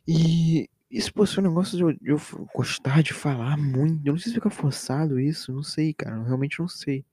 E 0.08 0.70
isso 0.90 1.14
pode 1.14 1.30
ser 1.30 1.42
um 1.42 1.44
negócio 1.44 1.78
de 1.78 1.84
eu, 1.84 1.94
de 1.94 2.10
eu 2.12 2.50
gostar 2.56 3.04
de 3.04 3.14
falar 3.14 3.58
muito. 3.58 4.08
Eu 4.08 4.14
não 4.14 4.20
sei 4.20 4.30
se 4.32 4.36
fica 4.36 4.50
forçado 4.50 5.20
isso, 5.20 5.52
não 5.52 5.64
sei, 5.64 5.94
cara. 5.94 6.16
Eu 6.16 6.24
realmente 6.24 6.60
não 6.60 6.68
sei. 6.68 7.06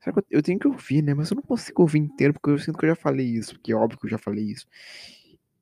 Será 0.00 0.12
que 0.12 0.18
eu, 0.20 0.38
eu 0.38 0.42
tenho 0.42 0.58
que 0.58 0.68
ouvir, 0.68 1.02
né? 1.02 1.14
Mas 1.14 1.30
eu 1.30 1.36
não 1.36 1.42
consigo 1.42 1.82
ouvir 1.82 1.98
inteiro 1.98 2.34
porque 2.34 2.50
eu 2.50 2.58
sinto 2.58 2.78
que 2.78 2.84
eu 2.84 2.90
já 2.90 2.96
falei 2.96 3.26
isso. 3.26 3.54
Porque 3.54 3.72
é 3.72 3.74
óbvio 3.76 3.98
que 3.98 4.06
eu 4.06 4.10
já 4.10 4.18
falei 4.18 4.44
isso. 4.44 4.66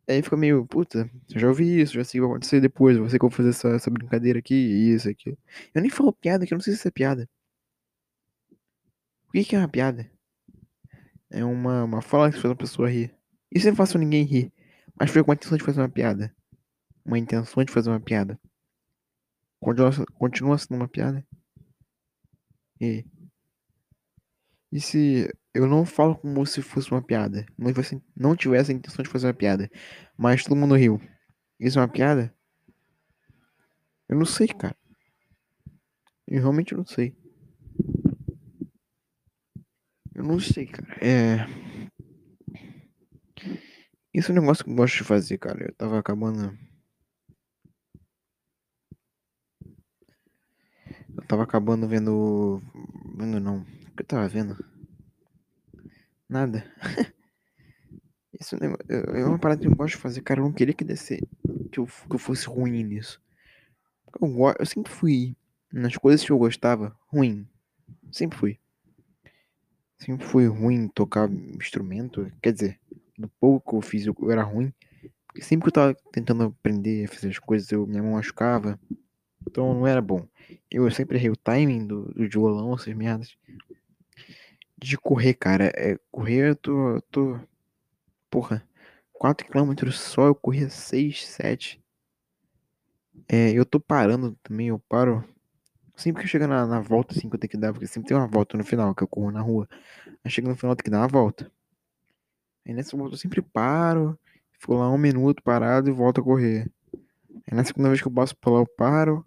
Aí 0.08 0.20
fica 0.20 0.36
meio, 0.36 0.66
puta, 0.66 1.08
eu 1.32 1.40
já 1.40 1.48
ouvi 1.48 1.80
isso, 1.80 1.94
já 1.94 2.04
sei 2.04 2.20
o 2.20 2.24
que 2.24 2.26
vai 2.28 2.36
acontecer 2.36 2.60
depois. 2.60 2.96
Sei 3.10 3.18
que 3.18 3.24
eu 3.24 3.28
vou 3.28 3.30
fazer 3.30 3.50
essa, 3.50 3.68
essa 3.68 3.90
brincadeira 3.90 4.40
aqui, 4.40 4.54
isso 4.54 5.08
aqui. 5.08 5.38
Eu 5.74 5.80
nem 5.80 5.90
falo 5.90 6.12
piada, 6.12 6.44
que 6.44 6.52
eu 6.52 6.56
não 6.56 6.62
sei 6.62 6.72
se 6.72 6.80
isso 6.80 6.88
é 6.88 6.90
piada. 6.90 7.28
O 9.28 9.32
que, 9.32 9.44
que 9.44 9.56
é 9.56 9.58
uma 9.58 9.68
piada? 9.68 10.10
É 11.30 11.44
uma, 11.44 11.84
uma 11.84 12.02
fala 12.02 12.30
que 12.30 12.36
faz 12.36 12.46
uma 12.46 12.56
pessoa 12.56 12.90
rir. 12.90 13.14
Se 13.56 13.66
eu 13.66 13.70
não 13.70 13.76
faço 13.76 13.96
ninguém 13.96 14.24
rir? 14.24 14.52
Mas 14.98 15.10
foi 15.10 15.22
com 15.24 15.32
a 15.32 15.34
intenção 15.34 15.58
de 15.58 15.64
fazer 15.64 15.80
uma 15.80 15.88
piada. 15.88 16.34
Uma 17.04 17.18
intenção 17.18 17.64
de 17.64 17.72
fazer 17.72 17.90
uma 17.90 18.00
piada. 18.00 18.38
Continua, 19.60 19.90
continua 20.14 20.58
sendo 20.58 20.76
uma 20.76 20.88
piada? 20.88 21.26
E, 22.80 23.04
e 24.72 24.80
se 24.80 25.32
eu 25.54 25.66
não 25.66 25.84
falo 25.84 26.16
como 26.16 26.44
se 26.46 26.62
fosse 26.62 26.90
uma 26.90 27.02
piada? 27.02 27.46
Não, 27.56 27.72
tivesse, 27.72 28.02
não 28.16 28.36
tivesse 28.36 28.72
a 28.72 28.74
intenção 28.74 29.02
de 29.02 29.10
fazer 29.10 29.26
uma 29.26 29.34
piada. 29.34 29.70
Mas 30.16 30.44
todo 30.44 30.56
mundo 30.56 30.74
riu. 30.74 31.00
Isso 31.60 31.78
é 31.78 31.82
uma 31.82 31.88
piada? 31.88 32.34
Eu 34.08 34.16
não 34.16 34.26
sei, 34.26 34.48
cara. 34.48 34.76
Eu 36.26 36.40
realmente 36.40 36.74
não 36.74 36.84
sei. 36.84 37.16
Eu 40.14 40.24
não 40.24 40.40
sei, 40.40 40.66
cara. 40.66 40.96
É. 41.00 41.46
Isso 44.14 44.32
é 44.32 44.34
um 44.34 44.40
negócio 44.40 44.64
que 44.64 44.70
eu 44.70 44.74
gosto 44.74 44.96
de 44.96 45.04
fazer, 45.04 45.36
cara. 45.38 45.66
Eu 45.66 45.74
tava 45.74 45.98
acabando. 45.98 46.56
Eu 51.16 51.22
tava 51.26 51.42
acabando 51.42 51.88
vendo. 51.88 52.60
Vendo 53.16 53.40
não. 53.40 53.58
O 53.60 53.64
que 53.96 54.02
eu 54.02 54.06
tava 54.06 54.28
vendo? 54.28 54.56
Nada. 56.28 56.64
Isso 58.40 58.56
é 58.56 58.60
negócio- 58.60 58.84
é 58.90 59.24
uma 59.24 59.38
parada 59.38 59.60
que 59.60 59.66
eu 59.66 59.74
gosto 59.76 59.96
de 59.96 60.00
fazer, 60.02 60.20
cara. 60.22 60.40
Eu 60.40 60.44
não 60.44 60.52
queria 60.52 60.74
que, 60.74 60.84
desse, 60.84 61.18
que, 61.70 61.78
eu, 61.78 61.86
que 61.86 62.14
eu 62.14 62.18
fosse 62.18 62.46
ruim 62.46 62.82
nisso. 62.82 63.20
Eu, 64.20 64.28
eu 64.58 64.66
sempre 64.66 64.92
fui, 64.92 65.36
nas 65.72 65.96
coisas 65.96 66.24
que 66.24 66.32
eu 66.32 66.38
gostava, 66.38 66.96
ruim. 67.08 67.46
Sempre 68.12 68.38
fui. 68.38 68.60
Sempre 69.98 70.26
fui 70.26 70.46
ruim 70.46 70.86
tocar 70.88 71.30
instrumento. 71.30 72.30
Quer 72.42 72.52
dizer, 72.52 72.80
no 73.22 73.28
pouco 73.40 73.70
que 73.70 73.76
eu 73.76 73.80
fiz, 73.80 74.06
eu, 74.06 74.16
eu 74.20 74.30
era 74.30 74.42
ruim. 74.42 74.72
Porque 75.26 75.42
sempre 75.42 75.64
que 75.64 75.68
eu 75.68 75.72
tava 75.72 75.96
tentando 76.12 76.44
aprender 76.44 77.04
a 77.06 77.08
fazer 77.08 77.28
as 77.28 77.38
coisas, 77.38 77.70
eu, 77.72 77.86
minha 77.86 78.02
mão 78.02 78.12
machucava. 78.12 78.78
Então 79.48 79.72
não 79.74 79.86
era 79.86 80.02
bom. 80.02 80.26
Eu 80.70 80.90
sempre 80.90 81.16
errei 81.16 81.30
o 81.30 81.36
timing 81.36 81.86
do, 81.86 82.12
do 82.12 82.28
violão, 82.28 82.74
essas 82.74 82.92
merdas. 82.94 83.36
De 84.76 84.98
correr, 84.98 85.34
cara. 85.34 85.72
É, 85.74 85.98
correr 86.10 86.50
eu 86.50 86.56
tô, 86.56 86.96
eu 86.96 87.02
tô 87.02 87.40
porra, 88.28 88.66
4km 89.14 89.90
só, 89.92 90.26
eu 90.26 90.34
corria 90.34 90.68
6, 90.68 91.26
7. 91.26 91.82
É, 93.28 93.52
eu 93.52 93.64
tô 93.64 93.78
parando 93.80 94.36
também, 94.42 94.68
eu 94.68 94.78
paro. 94.78 95.24
Sempre 95.94 96.22
que 96.22 96.28
chega 96.28 96.48
na, 96.48 96.66
na 96.66 96.80
volta, 96.80 97.14
assim, 97.14 97.28
que 97.28 97.36
eu 97.36 97.38
tenho 97.38 97.50
que 97.50 97.56
dar, 97.56 97.72
porque 97.72 97.86
sempre 97.86 98.08
tem 98.08 98.16
uma 98.16 98.26
volta 98.26 98.56
no 98.56 98.64
final, 98.64 98.94
que 98.94 99.02
eu 99.02 99.08
corro 99.08 99.30
na 99.30 99.40
rua. 99.40 99.68
Aí 100.24 100.30
chega 100.30 100.48
no 100.48 100.56
final, 100.56 100.74
tem 100.74 100.84
que 100.84 100.90
dar 100.90 101.00
uma 101.00 101.08
volta. 101.08 101.50
Aí 102.66 102.72
nessa 102.72 102.96
volta 102.96 103.14
eu 103.14 103.18
sempre 103.18 103.42
paro, 103.42 104.18
fico 104.58 104.74
lá 104.74 104.90
um 104.90 104.98
minuto 104.98 105.42
parado 105.42 105.88
e 105.88 105.92
volto 105.92 106.20
a 106.20 106.24
correr. 106.24 106.70
Aí 107.46 107.56
na 107.56 107.64
segunda 107.64 107.88
vez 107.88 108.00
que 108.00 108.06
eu 108.06 108.12
passo 108.12 108.36
por 108.36 108.50
lá, 108.50 108.60
eu 108.60 108.66
paro, 108.66 109.24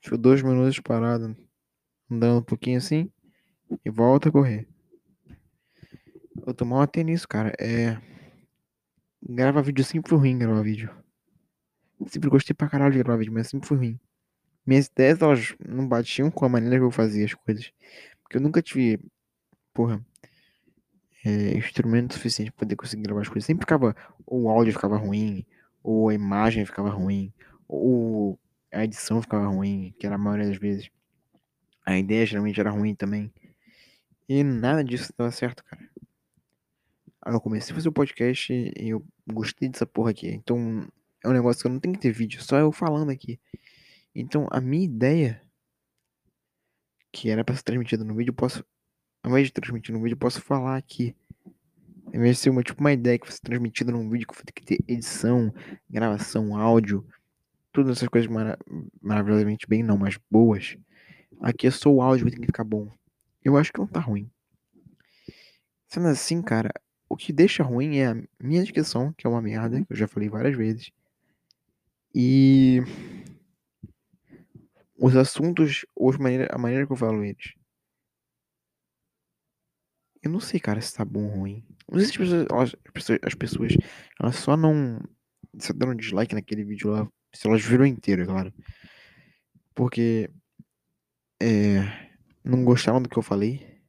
fico 0.00 0.16
dois 0.16 0.42
minutos 0.42 0.78
parado, 0.80 1.36
andando 2.10 2.38
um 2.38 2.42
pouquinho 2.42 2.78
assim, 2.78 3.10
e 3.84 3.90
volto 3.90 4.28
a 4.28 4.32
correr. 4.32 4.68
Eu 6.46 6.54
tô 6.54 6.64
mal 6.64 6.80
até 6.80 7.02
nisso, 7.02 7.26
cara. 7.26 7.52
É. 7.58 8.00
Gravar 9.28 9.62
vídeo 9.62 9.84
sempre 9.84 10.08
foi 10.10 10.18
ruim 10.18 10.38
gravar 10.38 10.62
vídeo. 10.62 10.90
Sempre 12.06 12.30
gostei 12.30 12.54
pra 12.54 12.68
caralho 12.68 12.92
de 12.92 12.98
gravar 12.98 13.16
vídeo, 13.16 13.32
mas 13.32 13.48
sempre 13.48 13.66
foi 13.66 13.76
ruim. 13.76 14.00
Minhas 14.64 14.86
ideias, 14.86 15.20
elas 15.20 15.56
não 15.66 15.88
batiam 15.88 16.30
com 16.30 16.44
a 16.44 16.48
maneira 16.48 16.76
que 16.76 16.84
eu 16.84 16.90
fazia 16.90 17.24
as 17.24 17.34
coisas. 17.34 17.72
Porque 18.22 18.36
eu 18.36 18.40
nunca 18.40 18.62
tive, 18.62 19.00
porra, 19.72 20.04
é, 21.26 21.58
instrumento 21.58 22.14
suficiente 22.14 22.52
pra 22.52 22.60
poder 22.60 22.76
conseguir 22.76 23.02
gravar 23.02 23.22
as 23.22 23.28
coisas. 23.28 23.44
Sempre 23.44 23.64
ficava, 23.64 23.96
o 24.24 24.48
áudio 24.48 24.72
ficava 24.72 24.96
ruim, 24.96 25.44
ou 25.82 26.08
a 26.08 26.14
imagem 26.14 26.64
ficava 26.64 26.88
ruim, 26.88 27.32
ou 27.66 28.38
a 28.72 28.84
edição 28.84 29.20
ficava 29.20 29.48
ruim, 29.48 29.92
que 29.98 30.06
era 30.06 30.14
a 30.14 30.18
maioria 30.18 30.46
das 30.46 30.58
vezes. 30.58 30.88
A 31.84 31.98
ideia 31.98 32.24
geralmente 32.24 32.60
era 32.60 32.70
ruim 32.70 32.94
também. 32.94 33.32
E 34.28 34.44
nada 34.44 34.84
disso 34.84 35.12
dava 35.18 35.32
certo, 35.32 35.64
cara. 35.64 35.82
Aí 37.22 37.34
eu 37.34 37.40
comecei 37.40 37.72
a 37.72 37.74
fazer 37.74 37.88
o 37.88 37.92
podcast 37.92 38.52
e 38.52 38.88
eu 38.88 39.04
gostei 39.26 39.68
dessa 39.68 39.84
porra 39.84 40.12
aqui. 40.12 40.28
Então 40.28 40.86
é 41.24 41.28
um 41.28 41.32
negócio 41.32 41.60
que 41.60 41.66
eu 41.66 41.72
não 41.72 41.80
tenho 41.80 41.94
que 41.94 42.00
ter 42.00 42.12
vídeo, 42.12 42.40
só 42.40 42.56
eu 42.58 42.70
falando 42.70 43.10
aqui. 43.10 43.40
Então 44.14 44.46
a 44.52 44.60
minha 44.60 44.84
ideia, 44.84 45.42
que 47.12 47.30
era 47.30 47.44
pra 47.44 47.56
ser 47.56 47.64
transmitida 47.64 48.04
no 48.04 48.14
vídeo, 48.14 48.30
eu 48.30 48.34
posso. 48.34 48.64
Ao 49.26 49.32
invés 49.32 49.48
de 49.48 49.54
transmitir 49.54 49.92
no 49.92 50.00
vídeo, 50.00 50.14
eu 50.14 50.18
posso 50.18 50.40
falar 50.40 50.76
aqui. 50.76 51.12
Ao 52.06 52.14
invés 52.14 52.36
de 52.36 52.42
ser 52.42 52.50
uma, 52.50 52.62
tipo, 52.62 52.80
uma 52.80 52.92
ideia 52.92 53.18
que 53.18 53.26
vai 53.26 53.34
ser 53.34 53.40
transmitida 53.40 53.90
num 53.90 54.08
vídeo 54.08 54.24
que 54.24 54.34
vai 54.36 54.44
ter 54.44 54.52
que 54.52 54.62
ter 54.62 54.78
edição, 54.86 55.52
gravação, 55.90 56.56
áudio, 56.56 57.04
todas 57.72 57.96
essas 57.96 58.08
coisas 58.08 58.30
mara 58.30 58.56
maravilhosamente 59.02 59.66
bem, 59.68 59.82
não, 59.82 59.98
mas 59.98 60.16
boas. 60.30 60.78
Aqui 61.40 61.66
é 61.66 61.72
só 61.72 61.90
o 61.90 62.00
áudio 62.00 62.26
que 62.26 62.30
tem 62.30 62.40
que 62.40 62.46
ficar 62.46 62.62
bom. 62.62 62.88
Eu 63.44 63.56
acho 63.56 63.72
que 63.72 63.80
não 63.80 63.88
tá 63.88 63.98
ruim. 63.98 64.30
Sendo 65.88 66.06
assim, 66.06 66.40
cara, 66.40 66.70
o 67.08 67.16
que 67.16 67.32
deixa 67.32 67.64
ruim 67.64 67.96
é 67.96 68.06
a 68.06 68.22
minha 68.40 68.62
descrição, 68.62 69.12
que 69.12 69.26
é 69.26 69.28
uma 69.28 69.42
merda, 69.42 69.84
que 69.84 69.92
eu 69.92 69.96
já 69.96 70.06
falei 70.06 70.28
várias 70.28 70.56
vezes. 70.56 70.92
E 72.14 72.80
os 74.96 75.16
assuntos, 75.16 75.84
ou 75.96 76.16
maneira, 76.16 76.48
a 76.52 76.58
maneira 76.58 76.86
que 76.86 76.92
eu 76.92 76.96
falo 76.96 77.24
eles. 77.24 77.55
Eu 80.26 80.30
não 80.30 80.40
sei, 80.40 80.58
cara, 80.60 80.80
se 80.80 80.94
tá 80.94 81.04
bom 81.04 81.24
ou 81.24 81.36
ruim. 81.38 81.64
Não 81.88 81.98
sei 82.00 82.06
se 82.08 82.12
as 82.12 82.18
pessoas, 82.18 82.46
elas, 82.50 82.76
as 82.84 82.92
pessoas, 82.92 83.18
as 83.22 83.34
pessoas 83.34 83.72
elas 84.20 84.36
só 84.36 84.56
não 84.56 85.00
só 85.58 85.72
deram 85.72 85.94
dislike 85.94 86.34
naquele 86.34 86.64
vídeo 86.64 86.90
lá, 86.90 87.08
se 87.32 87.46
elas 87.46 87.62
viram 87.64 87.86
inteiro, 87.86 88.22
é 88.22 88.26
claro. 88.26 88.52
Porque 89.74 90.28
é, 91.40 92.10
não 92.44 92.64
gostaram 92.64 93.00
do 93.00 93.08
que 93.08 93.16
eu 93.16 93.22
falei. 93.22 93.80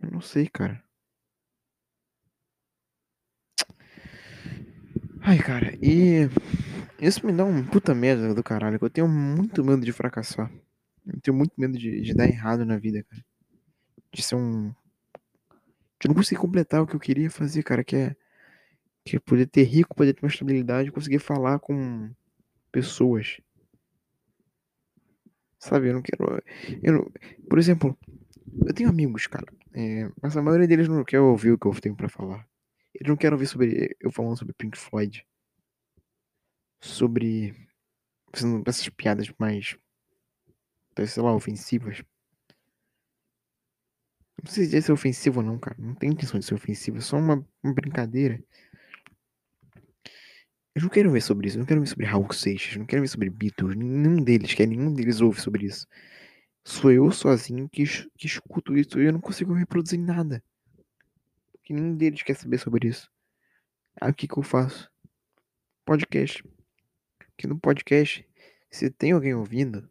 Eu 0.00 0.10
não 0.10 0.20
sei, 0.20 0.48
cara. 0.48 0.82
Ai, 5.20 5.38
cara, 5.38 5.76
e 5.80 6.28
isso 7.00 7.24
me 7.26 7.32
dá 7.32 7.44
um 7.44 7.64
puta 7.64 7.94
medo 7.94 8.34
do 8.34 8.42
caralho, 8.42 8.78
que 8.78 8.84
eu 8.84 8.90
tenho 8.90 9.08
muito 9.08 9.64
medo 9.64 9.84
de 9.84 9.92
fracassar. 9.92 10.50
Eu 11.06 11.20
tenho 11.20 11.36
muito 11.36 11.52
medo 11.56 11.76
de, 11.78 12.00
de 12.02 12.14
dar 12.14 12.28
errado 12.28 12.64
na 12.64 12.76
vida, 12.78 13.02
cara. 13.04 13.24
De 14.12 14.22
ser 14.22 14.36
um. 14.36 14.72
De 16.02 16.08
não 16.08 16.16
conseguir 16.16 16.40
completar 16.40 16.82
o 16.82 16.86
que 16.86 16.96
eu 16.96 17.00
queria 17.00 17.30
fazer, 17.30 17.62
cara, 17.62 17.84
que 17.84 17.94
é. 17.94 18.16
Que 19.04 19.16
é 19.16 19.20
poder 19.20 19.46
ter 19.46 19.62
rico, 19.62 19.94
poder 19.94 20.12
ter 20.12 20.24
uma 20.24 20.28
estabilidade, 20.28 20.90
conseguir 20.90 21.20
falar 21.20 21.60
com 21.60 22.12
pessoas. 22.72 23.40
Sabe, 25.60 25.90
eu 25.90 25.94
não 25.94 26.02
quero. 26.02 26.42
Eu 26.82 26.92
não... 26.94 27.12
Por 27.48 27.56
exemplo, 27.56 27.96
eu 28.66 28.74
tenho 28.74 28.88
amigos, 28.88 29.28
cara, 29.28 29.46
é... 29.74 30.10
mas 30.20 30.36
a 30.36 30.42
maioria 30.42 30.66
deles 30.66 30.88
não 30.88 31.04
quer 31.04 31.20
ouvir 31.20 31.52
o 31.52 31.58
que 31.58 31.66
eu 31.68 31.80
tenho 31.80 31.94
para 31.94 32.08
falar. 32.08 32.48
Eles 32.92 33.08
não 33.08 33.16
querem 33.16 33.34
ouvir 33.34 33.46
sobre 33.46 33.96
eu 34.00 34.10
falando 34.10 34.36
sobre 34.36 34.54
Pink 34.54 34.76
Floyd. 34.76 35.24
Sobre 36.80 37.54
essas 38.66 38.88
piadas 38.88 39.32
mais, 39.38 39.78
sei 41.06 41.22
lá, 41.22 41.32
ofensivas. 41.32 42.02
Não 44.42 44.50
sei 44.50 44.66
se 44.66 44.90
é 44.90 44.92
ofensivo 44.92 45.40
ou 45.40 45.46
não, 45.46 45.58
cara. 45.58 45.76
Não 45.78 45.94
tem 45.94 46.10
intenção 46.10 46.38
de 46.40 46.46
ser 46.46 46.54
ofensivo. 46.54 46.98
É 46.98 47.00
só 47.00 47.16
uma, 47.16 47.46
uma 47.62 47.74
brincadeira. 47.74 48.42
Eu 50.74 50.82
não 50.82 50.88
quero 50.88 51.10
ver 51.10 51.20
sobre 51.20 51.46
isso. 51.46 51.56
Eu 51.56 51.60
não 51.60 51.66
quero 51.66 51.80
ver 51.80 51.86
sobre 51.86 52.06
Raul 52.06 52.32
Seixas. 52.32 52.76
Não 52.76 52.86
quero 52.86 53.02
ver 53.02 53.08
sobre 53.08 53.30
Beatles. 53.30 53.76
Nenhum 53.76 54.22
deles 54.22 54.54
quer. 54.54 54.66
Nenhum 54.66 54.92
deles 54.92 55.20
ouve 55.20 55.40
sobre 55.40 55.66
isso. 55.66 55.86
Sou 56.64 56.90
eu 56.90 57.10
sozinho 57.12 57.68
que, 57.68 57.84
que 58.16 58.26
escuto 58.26 58.76
isso 58.76 59.00
e 59.00 59.06
eu 59.06 59.12
não 59.12 59.20
consigo 59.20 59.52
reproduzir 59.52 59.98
nada 59.98 60.42
que 61.62 61.72
nenhum 61.72 61.96
deles 61.96 62.22
quer 62.22 62.34
saber 62.34 62.58
sobre 62.58 62.88
isso. 62.88 63.10
Aí 64.00 64.10
o 64.10 64.14
que, 64.14 64.26
que 64.26 64.38
eu 64.38 64.42
faço? 64.42 64.90
Podcast. 65.84 66.42
Que 67.36 67.46
no 67.46 67.58
podcast, 67.58 68.26
se 68.70 68.90
tem 68.90 69.12
alguém 69.12 69.34
ouvindo, 69.34 69.88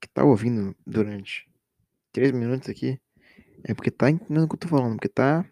que 0.00 0.08
tá 0.08 0.24
ouvindo 0.24 0.74
durante 0.86 1.48
três 2.12 2.32
minutos 2.32 2.68
aqui, 2.68 3.00
é 3.64 3.74
porque 3.74 3.90
tá 3.90 4.10
entendendo 4.10 4.44
o 4.44 4.48
que 4.48 4.54
eu 4.54 4.60
tô 4.60 4.68
falando, 4.68 4.96
porque 4.96 5.08
tá 5.08 5.44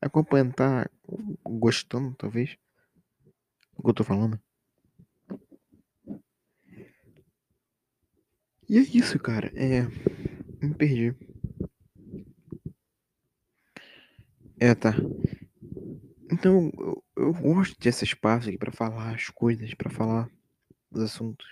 acompanhando, 0.00 0.54
tá 0.54 0.88
gostando, 1.44 2.14
talvez, 2.14 2.56
do 3.76 3.82
que 3.82 3.90
eu 3.90 3.94
tô 3.94 4.04
falando. 4.04 4.40
E 8.68 8.76
é 8.76 8.82
isso, 8.82 9.18
cara. 9.18 9.50
É. 9.56 9.82
Me 10.60 10.74
perdi. 10.74 11.14
É, 14.60 14.74
tá. 14.74 14.92
Então, 16.30 16.70
eu, 16.78 17.04
eu 17.16 17.32
gosto 17.32 17.72
de 17.72 17.78
ter 17.78 17.88
esse 17.88 18.04
espaço 18.04 18.48
aqui 18.48 18.58
pra 18.58 18.70
falar 18.70 19.14
as 19.14 19.30
coisas, 19.30 19.72
pra 19.72 19.88
falar 19.88 20.28
os 20.90 21.00
assuntos. 21.00 21.46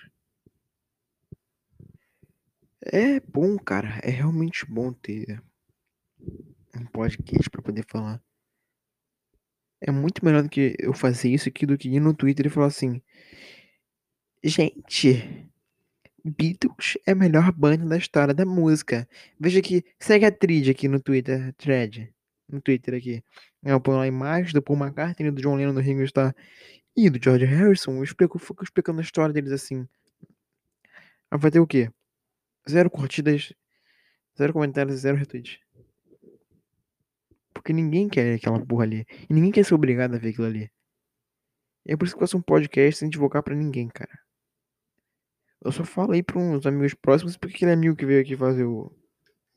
É 2.82 3.18
bom, 3.20 3.56
cara. 3.58 3.98
É 4.02 4.10
realmente 4.10 4.66
bom 4.66 4.92
ter 4.92 5.42
um 6.74 6.86
podcast 6.86 7.50
pra 7.50 7.62
poder 7.62 7.84
falar. 7.88 8.22
É 9.80 9.90
muito 9.90 10.24
melhor 10.24 10.42
do 10.42 10.48
que 10.48 10.74
eu 10.78 10.94
fazer 10.94 11.28
isso 11.28 11.48
aqui 11.48 11.66
do 11.66 11.76
que 11.76 11.88
ir 11.88 12.00
no 12.00 12.14
Twitter 12.14 12.46
e 12.46 12.50
falar 12.50 12.66
assim: 12.66 13.02
Gente, 14.42 15.50
Beatles 16.24 16.98
é 17.06 17.12
a 17.12 17.14
melhor 17.14 17.52
banda 17.52 17.84
da 17.86 17.96
história 17.96 18.34
da 18.34 18.44
música. 18.44 19.08
Veja 19.38 19.58
aqui, 19.60 19.84
segue 19.98 20.24
a 20.24 20.32
trilha 20.32 20.72
aqui 20.72 20.88
no 20.88 21.00
Twitter, 21.00 21.54
thread 21.54 22.12
no 22.48 22.60
Twitter 22.60 22.94
aqui. 22.94 23.22
Eu 23.62 23.80
ponho 23.80 23.98
lá 23.98 24.04
a 24.04 24.08
imagem 24.08 24.52
do 24.52 24.62
Paul 24.62 24.78
McCartney, 24.78 25.30
do 25.30 25.42
John 25.42 25.56
Lennon, 25.56 25.74
do 25.74 25.80
Ringo 25.80 26.02
Starr 26.02 26.34
e 26.96 27.10
do 27.10 27.22
George 27.22 27.44
Harrison. 27.44 27.96
Eu 27.96 28.04
explico, 28.04 28.38
fico 28.38 28.64
explicando 28.64 29.00
a 29.00 29.04
história 29.04 29.32
deles 29.32 29.52
assim. 29.52 29.86
Vai 31.30 31.50
ter 31.50 31.60
o 31.60 31.66
quê? 31.66 31.90
Zero 32.68 32.90
curtidas, 32.90 33.52
zero 34.38 34.52
comentários, 34.52 35.00
zero 35.00 35.16
retweets. 35.16 35.58
Porque 37.66 37.72
ninguém 37.72 38.08
quer 38.08 38.36
aquela 38.36 38.64
porra 38.64 38.84
ali. 38.84 39.04
E 39.28 39.34
ninguém 39.34 39.50
quer 39.50 39.64
ser 39.64 39.74
obrigado 39.74 40.14
a 40.14 40.18
ver 40.18 40.28
aquilo 40.28 40.46
ali. 40.46 40.70
E 41.84 41.92
é 41.92 41.96
por 41.96 42.04
isso 42.04 42.14
que 42.14 42.18
eu 42.18 42.20
faço 42.20 42.38
um 42.38 42.42
podcast 42.42 43.00
sem 43.00 43.08
divulgar 43.08 43.42
pra 43.42 43.56
ninguém, 43.56 43.88
cara. 43.88 44.16
Eu 45.60 45.72
só 45.72 45.84
falo 45.84 46.12
aí 46.12 46.22
pra 46.22 46.38
uns 46.38 46.64
amigos 46.64 46.94
próximos 46.94 47.36
porque 47.36 47.56
aquele 47.56 47.72
amigo 47.72 47.96
que 47.96 48.06
veio 48.06 48.20
aqui 48.20 48.36
fazer 48.36 48.62
o, 48.62 48.96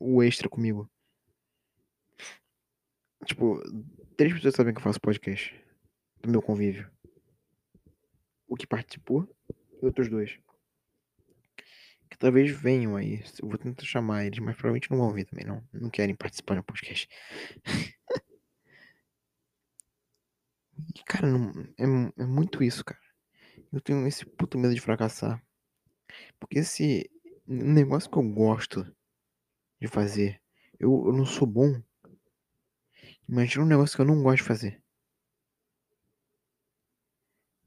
o 0.00 0.24
extra 0.24 0.48
comigo. 0.48 0.90
Tipo, 3.24 3.62
três 4.16 4.32
pessoas 4.32 4.56
sabem 4.56 4.74
que 4.74 4.80
eu 4.80 4.82
faço 4.82 5.00
podcast 5.00 5.54
do 6.20 6.30
meu 6.30 6.42
convívio. 6.42 6.90
O 8.48 8.56
que 8.56 8.66
participou 8.66 9.24
e 9.80 9.86
outros 9.86 10.10
dois. 10.10 10.36
Que 12.10 12.18
talvez 12.18 12.50
venham 12.50 12.96
aí. 12.96 13.22
Eu 13.40 13.48
vou 13.48 13.58
tentar 13.58 13.84
chamar 13.84 14.26
eles, 14.26 14.38
mas 14.40 14.56
provavelmente 14.56 14.90
não 14.90 14.98
vão 14.98 15.12
vir 15.12 15.26
também, 15.26 15.46
não. 15.46 15.62
Não 15.72 15.90
querem 15.90 16.14
participar 16.14 16.56
do 16.56 16.64
podcast. 16.64 17.08
cara, 21.06 21.28
não, 21.28 21.50
é, 21.78 21.84
é 22.22 22.26
muito 22.26 22.62
isso, 22.62 22.84
cara. 22.84 23.00
Eu 23.72 23.80
tenho 23.80 24.06
esse 24.06 24.26
puto 24.26 24.58
medo 24.58 24.74
de 24.74 24.80
fracassar. 24.80 25.42
Porque 26.38 26.58
esse 26.58 27.10
negócio 27.46 28.10
que 28.10 28.18
eu 28.18 28.22
gosto 28.22 28.84
de 29.80 29.86
fazer, 29.86 30.40
eu, 30.78 31.04
eu 31.06 31.12
não 31.12 31.24
sou 31.24 31.46
bom 31.46 31.80
Imagina 33.30 33.64
um 33.64 33.68
negócio 33.68 33.94
que 33.94 34.02
eu 34.02 34.06
não 34.06 34.24
gosto 34.24 34.38
de 34.38 34.42
fazer. 34.42 34.82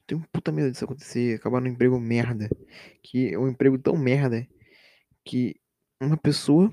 Tenho 0.05 0.21
um 0.21 0.23
puta 0.31 0.51
medo 0.51 0.71
disso 0.71 0.85
acontecer, 0.85 1.35
acabar 1.35 1.61
no 1.61 1.67
emprego 1.67 1.99
merda. 1.99 2.49
Que 3.01 3.33
é 3.33 3.39
um 3.39 3.47
emprego 3.47 3.77
tão 3.77 3.95
merda 3.97 4.47
que 5.25 5.55
uma 6.01 6.17
pessoa 6.17 6.71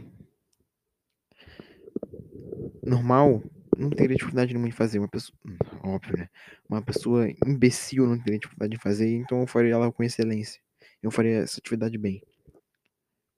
normal 2.83 3.43
não 3.77 3.91
teria 3.91 4.17
dificuldade 4.17 4.53
nenhuma 4.53 4.69
de 4.69 4.77
fazer. 4.77 4.99
Uma 4.99 5.09
pessoa. 5.09 5.39
Óbvio, 5.83 6.19
né? 6.19 6.29
Uma 6.69 6.83
pessoa 6.83 7.29
imbecil 7.47 8.07
não 8.07 8.19
teria 8.19 8.39
dificuldade 8.39 8.77
de 8.77 8.83
fazer, 8.83 9.09
então 9.17 9.41
eu 9.41 9.47
faria 9.47 9.73
ela 9.73 9.93
com 9.93 10.03
excelência. 10.03 10.61
Eu 11.03 11.11
faria 11.11 11.39
essa 11.39 11.59
atividade 11.59 11.97
bem. 11.97 12.23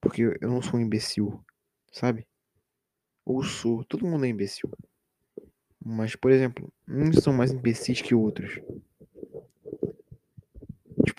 Porque 0.01 0.23
eu 0.23 0.49
não 0.49 0.61
sou 0.61 0.81
um 0.81 0.83
imbecil, 0.83 1.41
sabe? 1.93 2.27
Ou 3.25 3.43
sou. 3.45 3.85
Todo 3.85 4.07
mundo 4.07 4.25
é 4.25 4.29
imbecil. 4.29 4.69
Mas, 5.85 6.17
por 6.17 6.31
exemplo, 6.31 6.73
uns 6.89 7.23
são 7.23 7.33
mais 7.33 7.53
imbecis 7.53 8.01
que 8.01 8.15
outros. 8.15 8.61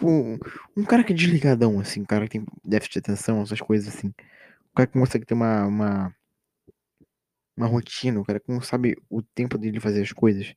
Tipo, 0.03 0.37
um 0.75 0.83
cara 0.83 1.01
que 1.01 1.13
é 1.13 1.15
desligadão, 1.15 1.79
assim, 1.79 2.01
um 2.01 2.05
cara 2.05 2.27
que 2.27 2.37
tem 2.37 2.45
déficit 2.61 2.93
de 2.95 2.99
atenção, 2.99 3.41
essas 3.41 3.61
coisas 3.61 3.87
assim. 3.87 4.09
O 4.09 4.75
cara 4.75 4.85
que 4.85 4.99
consegue 4.99 5.25
ter 5.25 5.33
uma, 5.33 5.65
uma, 5.65 6.15
uma 7.55 7.67
rotina, 7.67 8.19
o 8.19 8.25
cara 8.25 8.37
que 8.37 8.51
não 8.51 8.59
sabe 8.59 8.97
o 9.09 9.21
tempo 9.21 9.57
dele 9.57 9.79
fazer 9.79 10.01
as 10.01 10.11
coisas. 10.11 10.53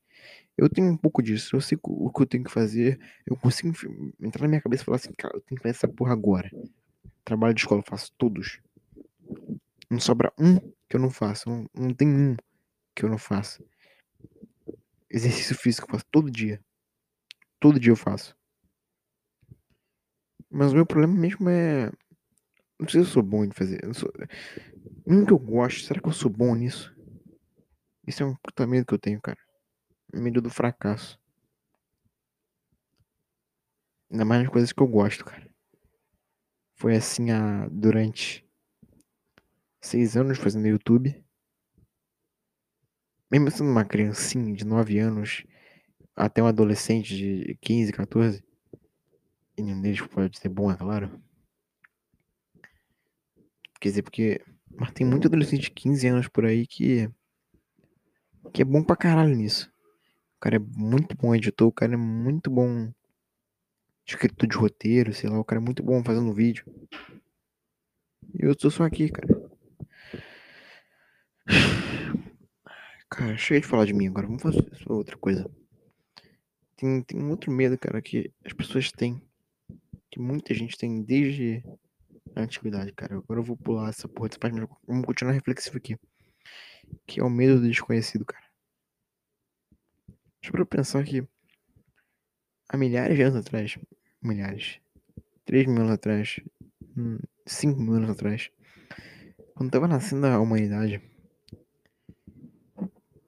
Eu 0.59 0.69
tenho 0.69 0.89
um 0.89 0.97
pouco 0.97 1.23
disso, 1.23 1.55
eu 1.55 1.61
sei 1.61 1.79
o 1.81 2.11
que 2.11 2.23
eu 2.23 2.27
tenho 2.27 2.43
que 2.43 2.51
fazer, 2.51 2.99
eu 3.25 3.37
consigo 3.37 3.73
entrar 4.21 4.43
na 4.43 4.49
minha 4.49 4.61
cabeça 4.61 4.83
e 4.83 4.87
falar 4.87 4.97
assim, 4.97 5.13
cara, 5.17 5.37
eu 5.37 5.41
tenho 5.43 5.59
que 5.59 5.63
fazer 5.63 5.77
essa 5.77 5.87
porra 5.87 6.13
agora. 6.13 6.51
Trabalho 7.25 7.55
de 7.55 7.61
escola, 7.61 7.83
eu 7.83 7.89
faço 7.89 8.13
todos. 8.19 8.61
Não 9.89 10.01
sobra 10.01 10.33
um 10.37 10.59
que 10.89 10.97
eu 10.97 11.01
não 11.01 11.11
faço, 11.11 11.49
não, 11.49 11.71
não 11.73 11.95
tem 11.95 12.09
um 12.09 12.37
que 12.97 13.05
eu 13.05 13.09
não 13.09 13.19
faço. 13.19 13.65
Exercício 15.09 15.55
físico 15.55 15.87
eu 15.87 15.93
faço 15.93 16.07
todo 16.11 16.29
dia. 16.33 16.61
Todo 17.61 17.79
dia 17.79 17.93
eu 17.93 17.97
faço. 17.97 18.37
Mas 20.51 20.73
o 20.73 20.75
meu 20.75 20.87
problema 20.87 21.15
mesmo 21.15 21.49
é. 21.49 21.91
Não 22.79 22.89
sei 22.89 23.03
se 23.03 23.09
eu 23.09 23.13
sou 23.13 23.23
bom 23.23 23.45
em 23.45 23.51
fazer. 23.51 23.83
Eu 23.83 23.95
sou... 23.95 24.13
Que 24.13 25.33
eu 25.33 25.39
gosto, 25.39 25.85
será 25.87 26.01
que 26.01 26.09
eu 26.09 26.13
sou 26.13 26.31
bom 26.31 26.55
nisso? 26.55 26.95
Isso 28.07 28.23
é 28.23 28.27
um 28.27 28.35
puta 28.37 28.67
medo 28.67 28.87
que 28.87 28.95
eu 28.95 28.99
tenho, 28.99 29.21
cara. 29.21 29.39
Medo 30.13 30.41
do 30.41 30.51
fracasso. 30.51 31.19
Ainda 34.11 34.25
mais 34.25 34.43
nas 34.43 34.53
coisas 34.53 34.73
que 34.73 34.81
eu 34.81 34.87
gosto, 34.87 35.25
cara. 35.25 35.49
Foi 36.77 36.95
assim 36.95 37.31
há, 37.31 37.69
durante 37.69 38.47
seis 39.81 40.17
anos 40.17 40.39
fazendo 40.39 40.69
YouTube. 40.69 41.25
Mesmo 43.31 43.51
sendo 43.51 43.71
uma 43.71 43.85
criancinha 43.85 44.55
de 44.55 44.65
9 44.65 44.99
anos, 44.99 45.45
até 46.15 46.41
um 46.43 46.47
adolescente 46.47 47.17
de 47.17 47.59
15, 47.61 47.93
14. 47.93 48.46
E 49.57 49.63
nenhum 49.63 49.81
deles 49.81 50.01
pode 50.01 50.39
ser 50.39 50.49
bom, 50.49 50.71
é 50.71 50.77
claro. 50.77 51.21
Quer 53.81 53.89
dizer, 53.89 54.03
porque. 54.03 54.41
Mas 54.79 54.93
tem 54.93 55.07
muito 55.07 55.29
adolescente 55.29 55.63
de 55.63 55.71
15 55.71 56.07
anos 56.09 56.29
por 56.29 56.45
aí 56.45 56.67
que. 56.67 57.09
que 58.53 58.63
é 58.63 58.65
bom 58.65 58.83
pra 58.83 58.97
caralho 58.97 59.35
nisso. 59.35 59.71
O 60.37 60.41
cara 60.41 60.57
é 60.57 60.59
muito 60.59 61.17
bom 61.17 61.35
editor, 61.35 61.69
o 61.69 61.73
cara 61.73 61.95
é 61.95 61.97
muito 61.97 62.51
bom 62.51 62.93
escritor 64.07 64.49
de 64.49 64.57
roteiro, 64.57 65.13
sei 65.13 65.29
lá, 65.29 65.39
o 65.39 65.45
cara 65.45 65.61
é 65.61 65.65
muito 65.65 65.83
bom 65.83 66.03
fazendo 66.05 66.33
vídeo. 66.33 66.65
E 68.35 68.45
eu 68.45 68.55
tô 68.55 68.71
só 68.71 68.85
aqui, 68.85 69.09
cara. 69.09 69.51
Cara, 73.09 73.37
chega 73.39 73.61
de 73.61 73.67
falar 73.69 73.87
de 73.87 73.95
mim 73.95 74.09
agora, 74.09 74.27
vamos 74.27 74.43
fazer 74.43 74.69
outra 74.89 75.17
coisa. 75.17 75.49
Tem, 76.77 77.03
tem 77.03 77.23
um 77.23 77.31
outro 77.31 77.53
medo, 77.53 77.79
cara, 77.79 78.03
que 78.03 78.33
as 78.45 78.53
pessoas 78.53 78.91
têm. 78.91 79.23
Que 80.17 80.23
muita 80.23 80.55
gente 80.55 80.79
tem 80.79 81.03
desde 81.03 81.63
a 82.35 82.41
antiguidade, 82.41 82.91
cara. 82.93 83.19
Agora 83.19 83.39
eu 83.39 83.45
vou 83.45 83.55
pular 83.55 83.91
essa 83.91 84.09
porra 84.09 84.31
dessa 84.31 84.41
página. 84.41 84.67
Vamos 84.89 85.05
continuar 85.05 85.35
reflexivo 85.35 85.77
aqui. 85.77 85.95
Que 87.07 87.21
é 87.21 87.23
o 87.23 87.29
medo 87.29 87.61
do 87.61 87.69
desconhecido, 87.69 88.25
cara. 88.25 88.43
Deixa 90.41 90.57
eu 90.57 90.65
pensar 90.65 91.05
que 91.05 91.23
há 92.67 92.79
milhares 92.79 93.15
de 93.15 93.25
anos 93.25 93.37
atrás, 93.37 93.79
milhares, 94.23 94.81
3 95.45 95.67
mil 95.67 95.83
anos 95.83 95.93
atrás, 95.93 96.41
5 97.45 97.79
mil 97.79 97.97
anos 97.97 98.09
atrás, 98.09 98.51
quando 99.55 99.71
tava 99.71 99.87
nascendo 99.87 100.29
a 100.29 100.41
humanidade, 100.41 101.03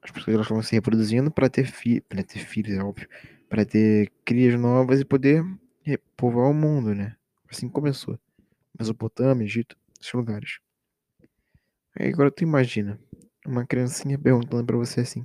as 0.01 0.09
pessoas 0.09 0.41
estavam 0.41 0.63
se 0.63 0.73
reproduzindo 0.73 1.29
para 1.29 1.51
ter, 1.51 1.67
fi 1.67 2.01
pra 2.01 2.23
ter 2.23 2.39
filhos, 2.39 2.75
é 2.75 2.81
óbvio, 2.81 3.07
para 3.47 3.63
ter 3.63 4.11
crias 4.25 4.59
novas 4.59 5.01
e 5.01 5.05
poder 5.05 5.43
repovoar 5.89 6.49
o 6.49 6.53
mundo, 6.53 6.93
né? 6.93 7.15
Assim 7.49 7.67
começou. 7.67 8.19
Mesopotâmia, 8.77 9.45
Egito, 9.45 9.77
esses 9.99 10.13
lugares. 10.13 10.59
Aí 11.97 12.09
agora 12.09 12.31
tu 12.31 12.43
imagina 12.43 12.99
uma 13.45 13.65
criancinha 13.65 14.17
perguntando 14.17 14.65
para 14.65 14.77
você 14.77 15.01
assim. 15.01 15.23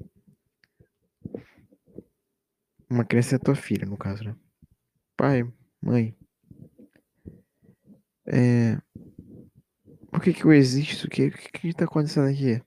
Uma 2.89 3.05
criança 3.05 3.37
é 3.37 3.39
tua 3.39 3.55
filha, 3.55 3.87
no 3.87 3.97
caso, 3.97 4.25
né? 4.25 4.37
Pai, 5.17 5.43
mãe. 5.81 6.17
É. 8.27 8.79
Por 10.11 10.23
que 10.23 10.33
que 10.33 10.45
eu 10.45 10.53
existo? 10.53 11.07
O 11.07 11.11
que, 11.11 11.31
que 11.31 11.51
que 11.51 11.75
tá 11.75 11.85
acontecendo 11.85 12.29
aqui? 12.29 12.63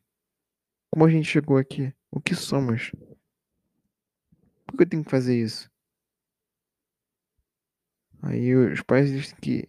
Como 0.91 1.05
a 1.05 1.09
gente 1.09 1.29
chegou 1.29 1.57
aqui? 1.57 1.93
O 2.11 2.19
que 2.19 2.35
somos? 2.35 2.91
Por 4.65 4.77
que 4.77 4.83
eu 4.83 4.89
tenho 4.89 5.03
que 5.03 5.09
fazer 5.09 5.35
isso? 5.35 5.69
Aí 8.27 8.53
os 8.53 8.81
pais 8.81 9.09
dizem 9.09 9.37
que 9.41 9.65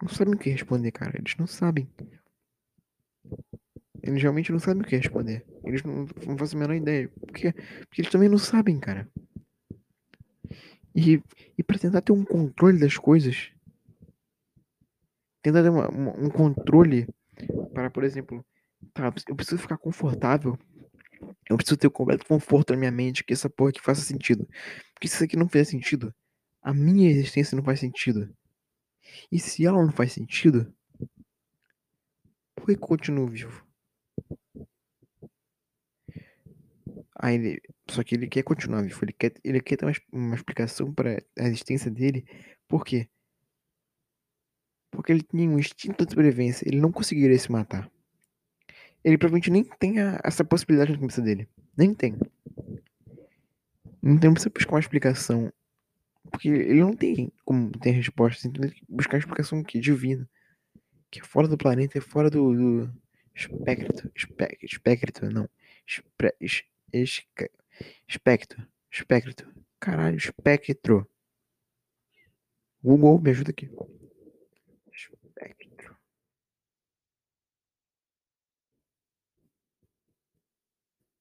não 0.00 0.08
sabem 0.08 0.34
o 0.34 0.38
que 0.38 0.48
responder, 0.48 0.90
cara. 0.92 1.18
Eles 1.18 1.36
não 1.36 1.46
sabem. 1.46 1.86
Eles 4.02 4.22
realmente 4.22 4.50
não 4.50 4.58
sabem 4.58 4.82
o 4.82 4.86
que 4.86 4.96
responder. 4.96 5.44
Eles 5.62 5.82
não, 5.82 6.06
não 6.26 6.38
fazem 6.38 6.56
a 6.56 6.60
menor 6.60 6.74
ideia. 6.74 7.10
Porque, 7.20 7.52
porque 7.52 8.00
eles 8.00 8.10
também 8.10 8.30
não 8.30 8.38
sabem, 8.38 8.80
cara. 8.80 9.06
E, 10.96 11.22
e 11.58 11.62
para 11.62 11.78
tentar 11.78 12.00
ter 12.00 12.12
um 12.12 12.24
controle 12.24 12.80
das 12.80 12.96
coisas, 12.96 13.50
tentar 15.42 15.62
ter 15.62 15.68
uma, 15.68 15.88
uma, 15.88 16.12
um 16.16 16.30
controle 16.30 17.06
para, 17.74 17.90
por 17.90 18.04
exemplo, 18.04 18.42
tá, 18.94 19.12
eu 19.28 19.36
preciso 19.36 19.60
ficar 19.60 19.76
confortável. 19.76 20.58
Eu 21.50 21.58
preciso 21.58 21.76
ter 21.76 21.88
o 21.88 21.90
completo 21.90 22.24
conforto 22.24 22.72
na 22.72 22.78
minha 22.78 22.90
mente 22.90 23.22
que 23.22 23.34
essa 23.34 23.50
porra 23.50 23.68
aqui 23.68 23.82
faça 23.82 24.00
sentido. 24.00 24.48
Porque 24.94 25.08
se 25.08 25.14
isso 25.16 25.24
aqui 25.24 25.36
não 25.36 25.48
fizer 25.48 25.64
sentido, 25.64 26.14
a 26.68 26.74
minha 26.74 27.10
existência 27.10 27.56
não 27.56 27.64
faz 27.64 27.80
sentido. 27.80 28.28
E 29.32 29.38
se 29.40 29.64
ela 29.64 29.82
não 29.82 29.90
faz 29.90 30.12
sentido, 30.12 30.70
por 32.54 32.66
que 32.66 32.76
continuo 32.76 33.26
vivo? 33.26 33.66
Aí 37.18 37.36
ele, 37.36 37.62
só 37.88 38.04
que 38.04 38.14
ele 38.14 38.28
quer 38.28 38.42
continuar 38.42 38.82
vivo, 38.82 39.02
ele 39.02 39.14
quer, 39.14 39.32
ele 39.42 39.62
quer 39.62 39.78
ter 39.78 39.86
uma, 39.86 39.94
uma 40.12 40.34
explicação 40.34 40.92
para 40.92 41.24
a 41.38 41.44
existência 41.44 41.90
dele. 41.90 42.26
Por 42.68 42.84
quê? 42.84 43.08
Porque 44.90 45.10
ele 45.10 45.22
tinha 45.22 45.48
um 45.48 45.58
instinto 45.58 46.04
de 46.04 46.12
sobrevivência, 46.12 46.68
ele 46.68 46.82
não 46.82 46.92
conseguiria 46.92 47.38
se 47.38 47.50
matar. 47.50 47.90
Ele 49.02 49.16
provavelmente 49.16 49.50
nem 49.50 49.64
tem 49.64 50.00
a, 50.00 50.20
essa 50.22 50.44
possibilidade 50.44 50.92
na 50.92 50.98
cabeça 50.98 51.22
dele. 51.22 51.48
Nem 51.74 51.94
tem. 51.94 52.14
Então 54.02 54.34
precisa 54.34 54.50
buscar 54.50 54.72
uma 54.74 54.80
explicação. 54.80 55.50
Porque 56.30 56.48
ele 56.48 56.80
não 56.80 56.94
tem 56.94 57.32
como 57.44 57.70
ter 57.78 57.90
respostas. 57.90 58.44
Então 58.44 58.62
ele 58.64 58.72
tem 58.72 58.84
que 58.84 58.92
buscar 58.92 59.14
uma 59.14 59.20
explicação 59.20 59.62
que 59.62 59.80
divina. 59.80 60.28
Que 61.10 61.20
é 61.20 61.24
fora 61.24 61.48
do 61.48 61.56
planeta, 61.58 61.98
é 61.98 62.00
fora 62.00 62.30
do, 62.30 62.54
do 62.54 62.92
espectro. 63.34 64.10
Espectro, 64.62 65.30
não. 65.30 65.48
Espre, 65.86 66.34
es, 66.40 66.64
es, 66.92 67.22
espectro. 68.06 68.66
Espectro. 68.90 69.52
Caralho, 69.80 70.16
espectro. 70.16 71.08
Google, 72.82 73.20
me 73.20 73.30
ajuda 73.30 73.50
aqui. 73.50 73.70
Espectro. 74.92 75.96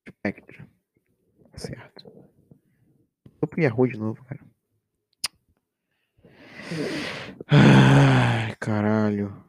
Espectro. 0.06 0.68
Certo. 1.56 2.12
Tô 3.40 3.48
pro 3.48 3.62
Yahoo 3.62 3.88
de 3.88 3.98
novo, 3.98 4.24
cara. 4.26 4.47
Ai, 7.48 8.56
caralho. 8.60 9.44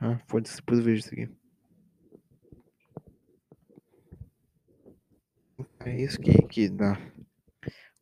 Ah, 0.00 0.18
foda-se, 0.26 0.56
depois 0.56 0.78
eu 0.80 0.84
vejo 0.84 1.00
isso 1.00 1.14
aqui. 1.14 1.28
É 5.86 6.02
isso 6.02 6.18
que, 6.20 6.32
que 6.48 6.68
dá. 6.68 6.98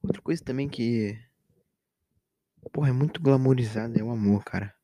Outra 0.03 0.23
coisa 0.23 0.43
também 0.43 0.69
que. 0.69 1.19
Porra, 2.73 2.89
é 2.89 2.93
muito 2.93 3.21
glamourizado 3.21 3.99
é 3.99 4.03
o 4.03 4.11
amor, 4.11 4.43
cara. 4.43 4.75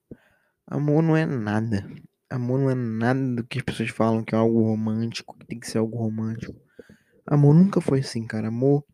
Amor 0.67 1.03
não 1.03 1.17
é 1.17 1.25
nada. 1.25 1.89
Amor 2.29 2.61
não 2.61 2.71
é 2.71 2.75
nada 2.75 3.37
do 3.37 3.45
que 3.45 3.59
as 3.59 3.65
pessoas 3.65 3.91
falam 3.91 4.23
que 4.23 4.35
é 4.35 4.39
algo 4.39 4.63
romântico, 4.63 5.39
que 5.39 5.47
tem 5.47 5.59
que 5.59 5.69
ser 5.69 5.79
algo 5.79 5.97
romântico. 5.97 6.55
Amor 7.27 7.55
nunca 7.55 7.81
foi 7.81 8.01
assim, 8.01 8.27
cara. 8.27 8.49
Amor 8.49 8.85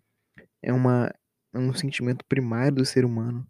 é 0.63 0.73
uma 0.73 1.13
é 1.53 1.59
um 1.59 1.75
sentimento 1.75 2.25
primário 2.27 2.77
do 2.77 2.85
ser 2.85 3.05
humano. 3.05 3.47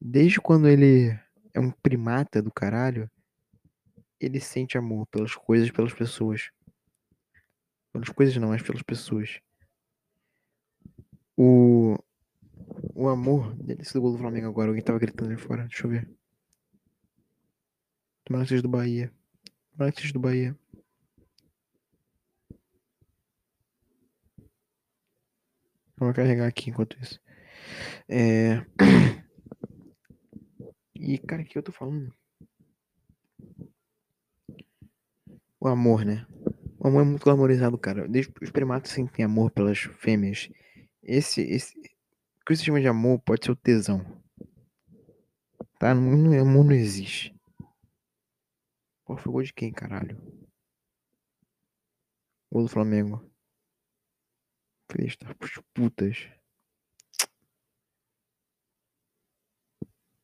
Desde 0.00 0.40
quando 0.40 0.68
ele 0.68 1.10
é 1.54 1.60
um 1.60 1.70
primata 1.70 2.42
do 2.42 2.50
caralho, 2.50 3.10
ele 4.18 4.40
sente 4.40 4.76
amor 4.76 5.06
pelas 5.06 5.34
coisas, 5.34 5.70
pelas 5.70 5.92
pessoas. 5.92 6.50
Pelas 7.92 8.08
coisas 8.08 8.36
não, 8.36 8.48
mas 8.48 8.62
pelas 8.62 8.82
pessoas. 8.82 9.40
O 11.36 11.96
o 12.94 13.08
amor 13.08 13.54
desse 13.54 13.94
do 13.94 14.00
gol 14.00 14.12
do 14.12 14.18
Flamengo 14.18 14.46
agora, 14.46 14.68
alguém 14.68 14.82
tava 14.82 14.98
gritando 14.98 15.30
ali 15.30 15.40
fora. 15.40 15.66
Deixa 15.66 15.86
eu 15.86 15.90
ver. 15.90 16.08
Tomara 18.24 18.44
que 18.44 18.50
seja 18.50 18.62
do 18.62 18.68
Bahia. 18.68 19.12
Tomara 19.72 19.92
que 19.92 20.00
seja 20.00 20.12
do 20.12 20.20
Bahia. 20.20 20.56
Vamos 26.00 26.16
carregar 26.16 26.48
aqui 26.48 26.70
enquanto 26.70 26.98
isso. 26.98 27.20
É. 28.08 28.64
E, 31.02 31.16
cara, 31.16 31.40
o 31.40 31.44
que 31.46 31.56
eu 31.56 31.62
tô 31.62 31.72
falando? 31.72 32.14
O 35.58 35.66
amor, 35.66 36.04
né? 36.04 36.26
O 36.78 36.88
amor 36.88 37.00
é 37.00 37.04
muito 37.06 37.24
glamorizado, 37.24 37.78
cara. 37.78 38.06
Desde 38.06 38.30
os 38.42 38.50
primatas 38.50 38.92
sentem 38.92 39.24
amor 39.24 39.50
pelas 39.50 39.78
fêmeas. 39.78 40.50
Esse, 41.02 41.40
esse. 41.40 41.74
O 41.78 42.44
que 42.44 42.54
você 42.54 42.64
chama 42.64 42.82
de 42.82 42.86
amor 42.86 43.18
pode 43.20 43.46
ser 43.46 43.52
o 43.52 43.56
tesão. 43.56 44.04
Tá? 45.78 45.94
Não, 45.94 46.38
amor 46.38 46.66
não 46.66 46.72
existe. 46.72 47.34
Qual 49.02 49.16
foi 49.16 49.32
gol 49.32 49.42
de 49.42 49.54
quem, 49.54 49.72
caralho? 49.72 50.20
Gol 52.52 52.64
do 52.64 52.68
Flamengo. 52.68 53.29
Feliz 54.90 55.16
das 55.18 55.62
putas. 55.72 56.28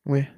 Ué? 0.05 0.37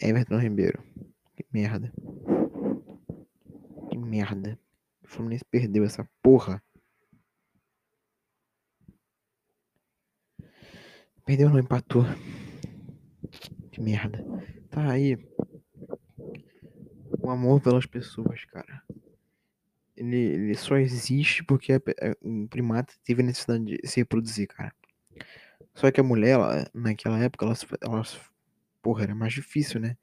Everton 0.00 0.38
Ribeiro. 0.38 0.82
Que 1.36 1.46
merda. 1.52 1.92
Que 3.90 3.96
merda. 3.96 4.58
O 5.04 5.06
Fluminense 5.06 5.44
perdeu 5.44 5.84
essa 5.84 6.08
porra. 6.20 6.60
Perdeu 11.24 11.48
não, 11.48 11.60
empatou. 11.60 12.02
Que 13.70 13.80
merda. 13.80 14.18
Tá 14.68 14.90
aí. 14.90 15.16
O 17.22 17.30
amor 17.30 17.60
pelas 17.62 17.86
pessoas, 17.86 18.44
cara. 18.46 18.82
Ele, 19.96 20.16
ele 20.16 20.54
só 20.54 20.76
existe 20.76 21.44
porque 21.44 21.72
um 22.22 22.46
primata 22.46 22.94
teve 23.04 23.22
necessidade 23.22 23.64
de 23.64 23.80
se 23.84 24.00
reproduzir, 24.00 24.48
cara. 24.48 24.74
Só 25.74 25.90
que 25.90 26.00
a 26.00 26.04
mulher, 26.04 26.30
ela, 26.32 26.70
naquela 26.74 27.18
época, 27.18 27.46
ela, 27.80 28.02
porra, 28.82 29.04
era 29.04 29.14
mais 29.14 29.32
difícil, 29.32 29.80
né? 29.80 29.96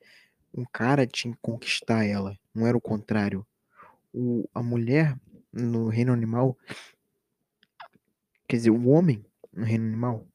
Um 0.53 0.65
cara 0.65 1.05
tinha 1.05 1.33
que 1.33 1.39
conquistar 1.41 2.05
ela, 2.05 2.37
não 2.53 2.65
era 2.65 2.77
o 2.77 2.81
contrário. 2.81 3.45
O, 4.13 4.47
a 4.53 4.63
mulher 4.63 5.15
no 5.51 5.87
reino 5.87 6.13
animal, 6.13 6.57
quer 8.47 8.57
dizer, 8.57 8.71
o 8.71 8.87
homem 8.89 9.23
no 9.53 9.63
reino 9.63 9.85
animal, 9.85 10.27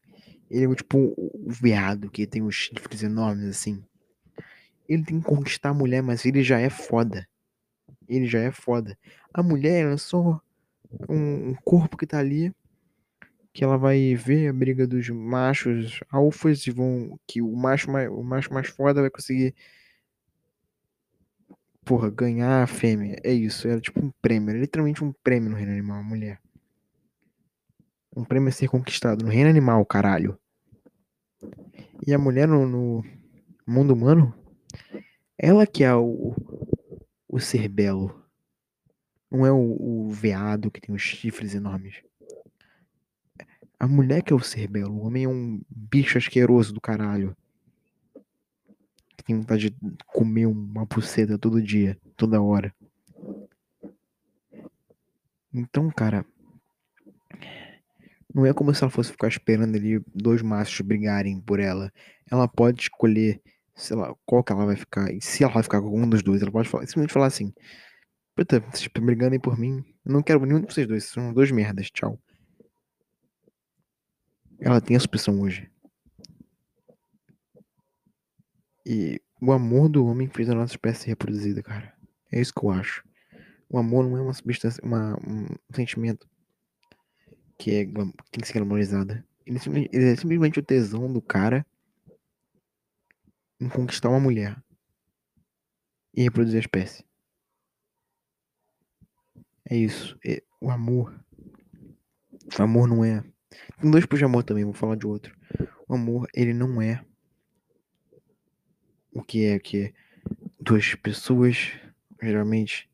ele 0.49 0.71
é 0.71 0.75
tipo 0.75 1.13
o 1.17 1.49
veado 1.49 2.09
que 2.09 2.27
tem 2.27 2.41
os 2.41 2.55
chifres 2.55 3.03
enormes 3.03 3.45
assim. 3.45 3.83
Ele 4.87 5.03
tem 5.03 5.19
que 5.19 5.25
conquistar 5.25 5.69
a 5.69 5.73
mulher, 5.73 6.01
mas 6.03 6.25
ele 6.25 6.43
já 6.43 6.59
é 6.59 6.69
foda. 6.69 7.27
Ele 8.07 8.27
já 8.27 8.39
é 8.39 8.51
foda. 8.51 8.97
A 9.33 9.43
mulher 9.43 9.85
é 9.85 9.97
só 9.97 10.41
um, 11.09 11.53
corpo 11.63 11.97
que 11.97 12.07
tá 12.07 12.19
ali 12.19 12.53
que 13.53 13.63
ela 13.63 13.77
vai 13.77 14.15
ver 14.15 14.49
a 14.49 14.53
briga 14.53 14.85
dos 14.85 15.09
machos 15.09 16.01
alfas 16.11 16.67
e 16.67 16.71
vão 16.71 17.17
que 17.25 17.41
o 17.41 17.55
macho 17.55 17.89
mais, 17.89 18.09
o 18.09 18.21
macho 18.21 18.53
mais 18.53 18.67
foda 18.67 18.99
vai 18.99 19.09
conseguir 19.09 19.55
porra, 21.85 22.09
ganhar 22.09 22.63
a 22.63 22.67
fêmea. 22.67 23.17
É 23.23 23.31
isso, 23.31 23.67
é 23.67 23.79
tipo 23.79 24.03
um 24.03 24.11
prêmio, 24.21 24.53
é 24.53 24.59
literalmente 24.59 25.03
um 25.03 25.13
prêmio 25.23 25.51
no 25.51 25.55
reino 25.55 25.71
animal, 25.71 25.99
a 25.99 26.03
mulher. 26.03 26.41
Um 28.13 28.25
prêmio 28.25 28.49
a 28.49 28.51
ser 28.51 28.67
conquistado 28.67 29.23
no 29.23 29.31
reino 29.31 29.49
animal, 29.49 29.85
caralho. 29.85 30.37
E 32.05 32.13
a 32.13 32.17
mulher 32.17 32.47
no, 32.47 32.67
no 32.67 33.05
mundo 33.65 33.93
humano, 33.93 34.33
ela 35.37 35.65
que 35.65 35.83
é 35.83 35.93
o, 35.95 36.35
o 37.35 37.39
ser 37.39 37.67
belo. 37.67 38.23
Não 39.29 39.45
é 39.45 39.51
o, 39.51 39.57
o 40.07 40.09
veado 40.09 40.71
que 40.71 40.79
tem 40.79 40.95
os 40.95 41.01
chifres 41.01 41.53
enormes. 41.53 42.01
A 43.77 43.85
mulher 43.87 44.23
que 44.23 44.31
é 44.31 44.35
o 44.35 44.39
ser 44.39 44.69
belo. 44.69 44.95
O 44.95 45.05
homem 45.05 45.25
é 45.25 45.27
um 45.27 45.61
bicho 45.69 46.17
asqueroso 46.17 46.73
do 46.73 46.79
caralho. 46.79 47.35
Que 49.17 49.23
tem 49.25 49.35
vontade 49.35 49.69
de 49.69 49.97
comer 50.05 50.45
uma 50.45 50.85
buceta 50.85 51.37
todo 51.37 51.61
dia, 51.61 51.97
toda 52.15 52.41
hora. 52.41 52.73
Então, 55.53 55.91
cara. 55.91 56.25
Não 58.33 58.45
é 58.45 58.53
como 58.53 58.73
se 58.73 58.81
ela 58.81 58.91
fosse 58.91 59.11
ficar 59.11 59.27
esperando 59.27 59.75
ali 59.75 60.01
dois 60.13 60.41
machos 60.41 60.79
brigarem 60.79 61.41
por 61.41 61.59
ela. 61.59 61.91
Ela 62.31 62.47
pode 62.47 62.83
escolher, 62.83 63.41
sei 63.75 63.95
lá, 63.95 64.15
qual 64.25 64.43
que 64.43 64.53
ela 64.53 64.65
vai 64.65 64.75
ficar. 64.75 65.11
E 65.11 65.21
se 65.21 65.43
ela 65.43 65.53
vai 65.53 65.63
ficar 65.63 65.79
com 65.81 65.87
algum 65.87 66.09
dos 66.09 66.23
dois, 66.23 66.41
ela 66.41 66.51
pode 66.51 66.69
falar, 66.69 66.85
simplesmente 66.85 67.13
falar 67.13 67.27
assim: 67.27 67.53
Puta, 68.35 68.59
vocês 68.59 68.87
brigando 68.87 69.33
aí 69.33 69.39
por 69.39 69.57
mim. 69.57 69.83
Eu 70.05 70.13
não 70.13 70.21
quero 70.21 70.45
nenhum 70.45 70.61
de 70.61 70.73
vocês 70.73 70.87
dois. 70.87 71.05
São 71.05 71.33
dois 71.33 71.51
merdas. 71.51 71.89
Tchau. 71.89 72.19
Ela 74.59 74.81
tem 74.81 74.95
essa 74.95 75.05
opção 75.05 75.39
hoje. 75.41 75.69
E 78.85 79.21
o 79.41 79.51
amor 79.51 79.89
do 79.89 80.05
homem 80.05 80.27
fez 80.27 80.49
a 80.49 80.55
nossa 80.55 80.73
espécie 80.73 81.07
reproduzida, 81.07 81.63
cara. 81.63 81.93
É 82.31 82.39
isso 82.39 82.53
que 82.53 82.63
eu 82.63 82.71
acho. 82.71 83.03
O 83.69 83.77
amor 83.77 84.07
não 84.07 84.17
é 84.17 84.21
uma 84.21 84.33
substância, 84.33 84.83
uma, 84.83 85.15
um 85.25 85.47
sentimento 85.73 86.27
que, 87.57 87.71
é, 87.71 87.85
tem 87.85 88.41
que 88.41 88.47
ser 88.47 88.59
glamorizada. 88.59 89.25
Ele, 89.45 89.59
ele 89.91 90.11
é 90.11 90.15
simplesmente 90.15 90.59
o 90.59 90.63
tesão 90.63 91.11
do 91.11 91.21
cara 91.21 91.65
em 93.59 93.69
conquistar 93.69 94.09
uma 94.09 94.19
mulher 94.19 94.61
e 96.13 96.23
reproduzir 96.23 96.57
a 96.57 96.61
espécie. 96.61 97.05
É 99.69 99.75
isso. 99.75 100.17
É, 100.25 100.43
o 100.61 100.69
amor. 100.69 101.19
O 102.57 102.61
amor 102.61 102.87
não 102.87 103.03
é 103.03 103.23
tem 103.79 103.91
dois 103.91 104.03
tipos 104.03 104.19
de 104.19 104.25
amor 104.25 104.43
também, 104.43 104.63
vou 104.63 104.73
falar 104.73 104.95
de 104.95 105.07
outro. 105.07 105.35
O 105.87 105.93
amor, 105.93 106.27
ele 106.33 106.53
não 106.53 106.81
é 106.81 107.03
o 109.13 109.21
que 109.21 109.45
é 109.45 109.59
que 109.59 109.85
é 109.85 109.93
duas 110.59 110.95
pessoas, 110.95 111.71
geralmente. 112.21 112.89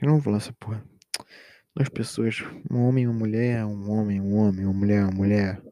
Eu 0.00 0.08
não 0.08 0.14
vou 0.14 0.22
falar 0.22 0.36
essa 0.38 0.52
porra. 0.52 0.84
Duas 1.74 1.88
pessoas, 1.88 2.42
um 2.70 2.82
homem 2.82 3.04
e 3.04 3.06
uma 3.06 3.18
mulher, 3.18 3.64
um 3.64 3.90
homem, 3.90 4.20
um 4.20 4.36
homem, 4.36 4.64
uma 4.64 4.74
mulher, 4.74 5.04
uma 5.04 5.12
mulher, 5.12 5.62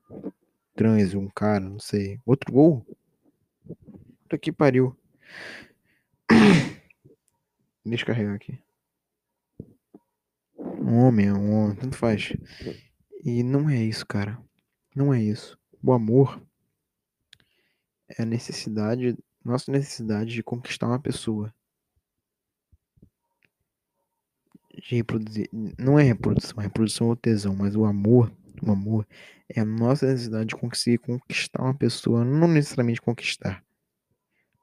trans, 0.74 1.14
um 1.14 1.28
cara, 1.28 1.68
não 1.68 1.80
sei. 1.80 2.20
Outro 2.24 2.52
gol? 2.52 2.86
Puta 4.26 4.38
que 4.38 4.50
pariu. 4.50 4.96
Deixa 7.86 8.02
eu 8.02 8.06
carregar 8.08 8.34
aqui. 8.34 8.58
Um 10.58 10.96
homem, 10.96 11.30
um 11.30 11.52
homem, 11.52 11.76
tanto 11.76 11.96
faz. 11.96 12.32
E 13.24 13.44
não 13.44 13.70
é 13.70 13.80
isso, 13.80 14.04
cara. 14.04 14.36
Não 14.96 15.14
é 15.14 15.22
isso. 15.22 15.56
O 15.80 15.92
amor 15.92 16.42
é 18.08 18.24
a 18.24 18.26
necessidade, 18.26 19.16
nossa 19.44 19.70
necessidade 19.70 20.32
de 20.32 20.42
conquistar 20.42 20.88
uma 20.88 20.98
pessoa. 20.98 21.54
De 24.74 24.96
reproduzir. 24.96 25.48
Não 25.78 25.96
é 25.96 26.02
reprodução, 26.02 26.58
reprodução 26.58 27.10
é 27.10 27.12
o 27.12 27.16
tesão, 27.16 27.54
mas 27.54 27.76
o 27.76 27.84
amor, 27.84 28.32
o 28.60 28.72
amor 28.72 29.06
é 29.48 29.60
a 29.60 29.64
nossa 29.64 30.04
necessidade 30.04 30.46
de 30.46 30.56
conseguir 30.56 30.98
conquistar 30.98 31.62
uma 31.62 31.74
pessoa, 31.74 32.24
não 32.24 32.48
necessariamente 32.48 33.00
conquistar, 33.00 33.64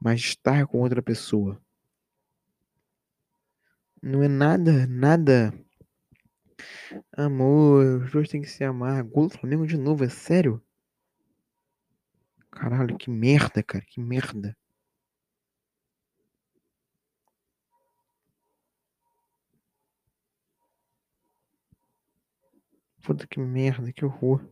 mas 0.04 0.20
estar 0.20 0.68
com 0.68 0.82
outra 0.82 1.02
pessoa. 1.02 1.58
Não 4.02 4.22
é 4.22 4.28
nada, 4.28 4.86
nada 4.86 5.54
Amor, 7.16 8.04
os 8.04 8.12
dois 8.12 8.28
têm 8.30 8.42
que 8.42 8.50
se 8.50 8.64
amar. 8.64 9.02
Gol 9.04 9.28
do 9.28 9.38
Flamengo 9.38 9.66
de 9.66 9.78
novo, 9.78 10.04
é 10.04 10.10
sério? 10.10 10.62
Caralho, 12.52 12.98
que 12.98 13.10
merda, 13.10 13.64
cara, 13.64 13.84
que 13.86 14.00
merda. 14.02 14.56
Foda 23.00 23.26
que 23.28 23.40
merda, 23.40 23.92
que 23.92 24.06
horror. 24.06 24.46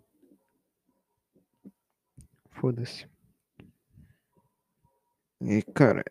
Foda-se. 2.51 3.07
E, 5.41 5.61
cara, 5.73 6.03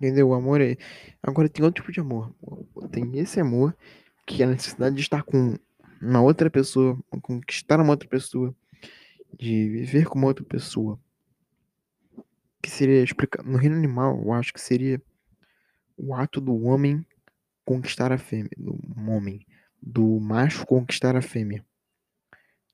entendeu? 0.00 0.28
O 0.28 0.34
amor 0.34 0.60
é. 0.60 0.76
Agora 1.22 1.48
tem 1.48 1.64
outro 1.64 1.82
tipo 1.82 1.92
de 1.92 2.00
amor. 2.00 2.34
Tem 2.90 3.18
esse 3.18 3.38
amor 3.40 3.76
que 4.26 4.42
é 4.42 4.46
a 4.46 4.50
necessidade 4.50 4.96
de 4.96 5.02
estar 5.02 5.22
com 5.22 5.58
uma 6.00 6.20
outra 6.20 6.50
pessoa, 6.50 6.98
conquistar 7.22 7.80
uma 7.80 7.90
outra 7.90 8.08
pessoa, 8.08 8.54
de 9.38 9.68
viver 9.68 10.06
com 10.06 10.18
uma 10.18 10.28
outra 10.28 10.44
pessoa. 10.44 10.98
Que 12.62 12.70
seria 12.70 13.02
explicar. 13.02 13.44
No 13.44 13.58
reino 13.58 13.76
animal, 13.76 14.20
eu 14.22 14.32
acho 14.32 14.52
que 14.52 14.60
seria 14.60 15.00
o 15.96 16.14
ato 16.14 16.40
do 16.40 16.64
homem 16.64 17.04
conquistar 17.64 18.10
a 18.10 18.18
fêmea. 18.18 18.50
Do 18.56 18.78
homem. 19.08 19.46
Do 19.80 20.18
macho 20.18 20.66
conquistar 20.66 21.14
a 21.14 21.22
fêmea. 21.22 21.64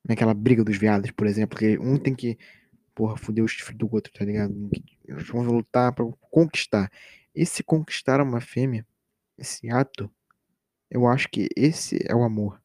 Naquela 0.08 0.34
briga 0.34 0.64
dos 0.64 0.76
viados, 0.76 1.10
por 1.10 1.26
exemplo, 1.26 1.58
que 1.58 1.78
um 1.78 1.96
tem 1.96 2.14
que 2.14 2.38
porra, 2.94 3.16
fuder 3.16 3.44
o 3.44 3.48
chifre 3.48 3.74
do 3.74 3.88
outro, 3.92 4.12
tá 4.12 4.24
ligado? 4.24 4.54
Vão 5.08 5.42
lutar 5.42 5.92
pra 5.94 6.04
conquistar. 6.30 6.90
Esse 7.34 7.62
conquistar 7.62 8.20
uma 8.20 8.40
fêmea, 8.40 8.86
esse 9.38 9.70
ato, 9.70 10.10
eu 10.90 11.06
acho 11.06 11.28
que 11.28 11.48
esse 11.56 11.98
é 12.06 12.14
o 12.14 12.22
amor. 12.22 12.62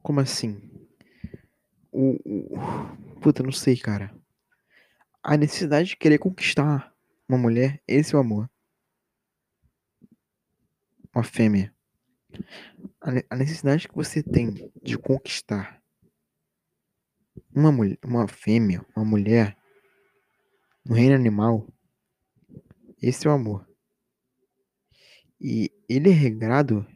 Como 0.00 0.20
assim? 0.20 0.60
O, 1.90 2.18
o. 2.24 3.20
Puta, 3.20 3.42
não 3.42 3.52
sei, 3.52 3.76
cara. 3.76 4.14
A 5.22 5.36
necessidade 5.36 5.90
de 5.90 5.96
querer 5.96 6.18
conquistar 6.18 6.94
uma 7.28 7.38
mulher, 7.38 7.82
esse 7.86 8.14
é 8.14 8.18
o 8.18 8.20
amor. 8.20 8.50
Uma 11.14 11.24
fêmea. 11.24 11.74
A 13.28 13.36
necessidade 13.36 13.88
que 13.88 13.94
você 13.94 14.22
tem 14.22 14.72
de 14.82 14.96
conquistar 14.96 15.81
uma, 17.54 17.72
mulher, 17.72 17.98
uma 18.04 18.28
fêmea, 18.28 18.84
uma 18.94 19.04
mulher, 19.04 19.56
no 20.84 20.94
reino 20.94 21.14
animal, 21.14 21.66
esse 23.00 23.26
é 23.26 23.30
o 23.30 23.34
amor. 23.34 23.66
E 25.40 25.70
ele 25.88 26.10
é 26.10 26.12
regrado 26.12 26.86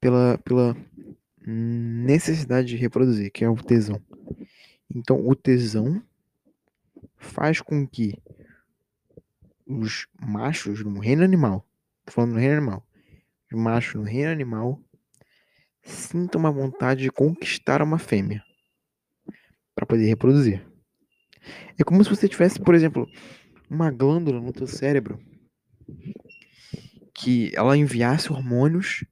pela, 0.00 0.38
pela 0.38 0.76
necessidade 1.46 2.68
de 2.68 2.76
reproduzir, 2.76 3.30
que 3.30 3.44
é 3.44 3.48
o 3.48 3.56
tesão. 3.56 4.00
Então, 4.94 5.26
o 5.26 5.34
tesão 5.34 6.02
faz 7.16 7.60
com 7.60 7.86
que 7.86 8.18
os 9.66 10.06
machos 10.20 10.84
no 10.84 11.00
reino 11.00 11.24
animal, 11.24 11.66
tô 12.04 12.12
falando 12.12 12.32
no 12.32 12.38
reino 12.38 12.56
animal, 12.56 12.86
os 13.50 13.58
machos 13.58 13.94
no 13.94 14.02
reino 14.02 14.30
animal 14.30 14.80
sintam 15.82 16.38
uma 16.38 16.50
vontade 16.50 17.02
de 17.02 17.10
conquistar 17.10 17.82
uma 17.82 17.98
fêmea 17.98 18.44
para 19.82 19.86
poder 19.86 20.06
reproduzir. 20.06 20.64
É 21.78 21.82
como 21.82 22.02
se 22.04 22.10
você 22.10 22.28
tivesse, 22.28 22.60
por 22.60 22.74
exemplo, 22.74 23.08
uma 23.68 23.90
glândula 23.90 24.40
no 24.40 24.52
teu 24.52 24.66
cérebro 24.66 25.18
que 27.12 27.50
ela 27.54 27.76
enviasse 27.76 28.32
hormônios 28.32 29.04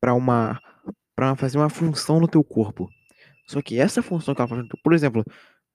para 0.00 0.14
uma 0.14 0.58
para 1.14 1.36
fazer 1.36 1.58
uma 1.58 1.68
função 1.68 2.18
no 2.18 2.26
teu 2.26 2.42
corpo. 2.42 2.88
Só 3.46 3.60
que 3.60 3.78
essa 3.78 4.02
função 4.02 4.34
que 4.34 4.40
ela 4.40 4.48
faz, 4.48 4.66
por 4.82 4.94
exemplo, 4.94 5.22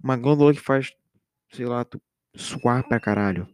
uma 0.04 0.18
glândula 0.18 0.54
que 0.54 0.60
faz, 0.60 0.92
sei 1.52 1.68
lá, 1.68 1.86
tu 1.86 2.02
suar 2.36 2.84
pra 2.88 3.00
caralho. 3.00 3.48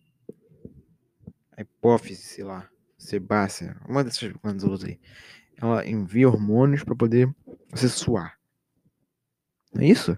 A 1.57 1.61
hipófise, 1.61 2.23
sei 2.23 2.45
lá, 2.45 2.69
sebácea, 2.97 3.75
uma 3.89 4.05
dessas 4.05 4.31
glândulas 4.31 4.85
aí. 4.85 4.97
Ela 5.57 5.85
envia 5.85 6.29
hormônios 6.29 6.81
para 6.81 6.95
poder 6.95 7.29
você 7.69 7.89
suar. 7.89 8.37
Não 9.73 9.81
é 9.81 9.87
isso? 9.87 10.17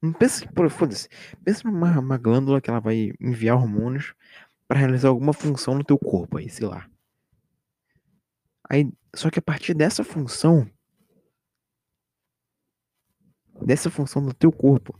Não 0.00 0.12
pensa 0.12 0.46
que, 0.46 0.68
foda-se. 0.68 1.08
Pensa 1.44 1.68
numa 1.68 1.98
uma 1.98 2.16
glândula 2.16 2.60
que 2.60 2.70
ela 2.70 2.80
vai 2.80 3.12
enviar 3.20 3.56
hormônios 3.56 4.14
para 4.68 4.78
realizar 4.78 5.08
alguma 5.08 5.32
função 5.32 5.74
no 5.74 5.84
teu 5.84 5.98
corpo 5.98 6.38
aí, 6.38 6.48
sei 6.48 6.66
lá. 6.68 6.88
Aí, 8.70 8.92
só 9.14 9.30
que 9.30 9.38
a 9.38 9.42
partir 9.42 9.74
dessa 9.74 10.04
função, 10.04 10.70
dessa 13.64 13.90
função 13.90 14.24
do 14.24 14.34
teu 14.34 14.52
corpo, 14.52 14.98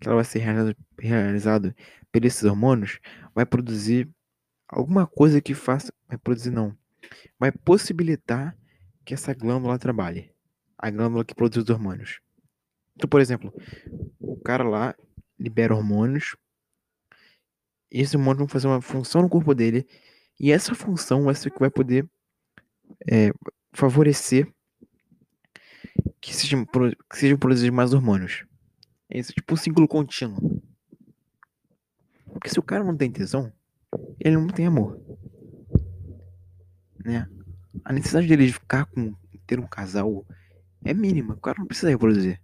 que 0.00 0.06
ela 0.06 0.16
vai 0.16 0.24
ser 0.24 0.38
realizada, 0.38 0.76
realizada 0.98 1.76
por 2.12 2.24
esses 2.24 2.44
hormônios, 2.44 3.00
vai 3.34 3.44
produzir 3.44 4.08
alguma 4.68 5.06
coisa 5.06 5.40
que 5.40 5.54
faça, 5.54 5.92
vai 6.06 6.18
produzir 6.18 6.50
não, 6.50 6.76
vai 7.38 7.50
possibilitar 7.50 8.56
que 9.04 9.14
essa 9.14 9.34
glândula 9.34 9.78
trabalhe, 9.78 10.32
a 10.78 10.90
glândula 10.90 11.24
que 11.24 11.34
produz 11.34 11.64
os 11.64 11.70
hormônios. 11.70 12.20
Então, 13.00 13.08
por 13.08 13.22
exemplo, 13.22 13.50
o 14.20 14.36
cara 14.36 14.62
lá 14.62 14.94
libera 15.38 15.74
hormônios, 15.74 16.36
e 17.90 17.98
esses 18.02 18.14
hormônios 18.14 18.40
vão 18.40 18.46
fazer 18.46 18.66
uma 18.66 18.82
função 18.82 19.22
no 19.22 19.28
corpo 19.28 19.54
dele, 19.54 19.88
e 20.38 20.52
essa 20.52 20.74
função 20.74 21.24
vai 21.24 21.34
ser 21.34 21.50
que 21.50 21.58
vai 21.58 21.70
poder 21.70 22.06
é, 23.10 23.32
favorecer 23.72 24.52
que 26.20 26.36
sejam, 26.36 26.66
que 26.66 27.18
sejam 27.18 27.38
produzidos 27.38 27.74
mais 27.74 27.94
hormônios. 27.94 28.44
Esse 29.08 29.32
é 29.32 29.34
tipo 29.34 29.54
um 29.54 29.56
ciclo 29.56 29.88
contínuo. 29.88 30.62
Porque 32.26 32.50
se 32.50 32.58
o 32.58 32.62
cara 32.62 32.84
não 32.84 32.94
tem 32.94 33.10
tesão, 33.10 33.50
ele 34.18 34.36
não 34.36 34.48
tem 34.48 34.66
amor. 34.66 35.00
Né? 37.02 37.26
A 37.82 37.94
necessidade 37.94 38.28
dele 38.28 38.44
de 38.44 38.52
ficar 38.52 38.84
com 38.84 39.14
ter 39.46 39.58
um 39.58 39.66
casal 39.66 40.26
é 40.84 40.92
mínima. 40.92 41.32
O 41.32 41.40
cara 41.40 41.58
não 41.58 41.66
precisa 41.66 41.88
reproduzir. 41.88 42.38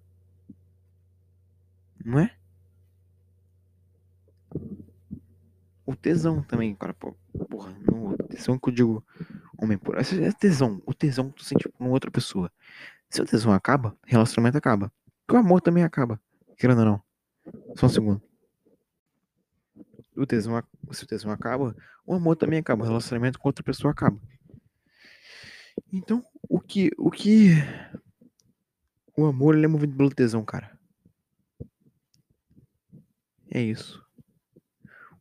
Não 2.07 2.21
é? 2.21 2.31
O 5.85 5.97
tesão 5.97 6.41
também, 6.41 6.73
cara. 6.77 6.95
Porra, 6.95 7.77
no 7.81 8.17
tesão 8.29 8.57
que 8.57 8.69
eu 8.69 8.73
digo 8.73 9.05
homem 9.59 9.77
por. 9.77 9.99
É 9.99 10.33
tesão. 10.33 10.81
O 10.87 10.95
tesão 10.95 11.31
que 11.31 11.39
tu 11.39 11.45
sente 11.45 11.69
com 11.69 11.91
outra 11.91 12.09
pessoa. 12.09 12.53
Se 13.11 13.21
o 13.21 13.25
tesão 13.25 13.53
acaba, 13.53 13.99
relacionamento 14.07 14.57
acaba. 14.57 14.93
o 15.29 15.37
amor 15.37 15.61
também 15.61 15.83
acaba. 15.83 16.21
Querendo 16.57 16.79
ou 16.79 16.85
não. 16.85 17.03
Só 17.75 17.87
um 17.87 17.89
segundo. 17.89 18.23
O 20.17 20.25
tesão, 20.25 20.63
se 20.93 21.03
o 21.03 21.07
tesão 21.09 21.33
acaba, 21.33 21.75
o 22.07 22.15
amor 22.15 22.37
também 22.37 22.61
acaba. 22.61 22.85
O 22.85 22.87
relacionamento 22.87 23.41
com 23.41 23.49
outra 23.49 23.65
pessoa 23.65 23.91
acaba. 23.91 24.21
Então, 25.93 26.25
o 26.49 26.61
que. 26.61 26.89
O 26.97 27.11
que. 27.11 27.51
O 29.17 29.27
amor 29.27 29.57
ele 29.57 29.65
é 29.65 29.69
movido 29.69 29.97
pelo 29.97 30.15
tesão, 30.15 30.45
cara. 30.45 30.77
É 33.51 33.61
isso. 33.61 34.05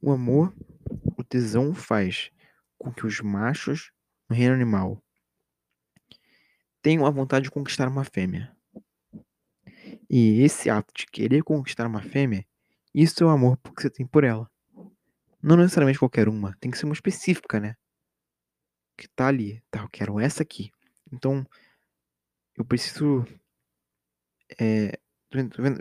O 0.01 0.11
amor, 0.11 0.53
o 1.17 1.23
tesão 1.23 1.73
faz 1.73 2.31
com 2.77 2.91
que 2.91 3.05
os 3.05 3.21
machos 3.21 3.91
no 4.29 4.35
reino 4.35 4.53
animal 4.53 5.01
tenham 6.81 7.05
a 7.05 7.09
vontade 7.09 7.45
de 7.45 7.51
conquistar 7.51 7.87
uma 7.87 8.03
fêmea. 8.03 8.55
E 10.09 10.41
esse 10.41 10.69
ato 10.69 10.93
de 10.95 11.05
querer 11.07 11.43
conquistar 11.43 11.87
uma 11.87 12.01
fêmea, 12.01 12.45
isso 12.93 13.23
é 13.23 13.27
o 13.27 13.29
amor 13.29 13.57
que 13.57 13.81
você 13.81 13.89
tem 13.89 14.05
por 14.05 14.23
ela. 14.23 14.49
Não 15.41 15.57
necessariamente 15.57 15.99
qualquer 15.99 16.29
uma, 16.29 16.55
tem 16.59 16.71
que 16.71 16.77
ser 16.77 16.85
uma 16.85 16.93
específica, 16.93 17.59
né? 17.59 17.75
Que 18.97 19.07
tá 19.09 19.27
ali, 19.27 19.61
tá, 19.69 19.81
eu 19.81 19.89
quero 19.89 20.19
essa 20.19 20.43
aqui. 20.43 20.71
Então, 21.11 21.45
eu 22.55 22.63
preciso. 22.63 23.25
É, 24.59 24.97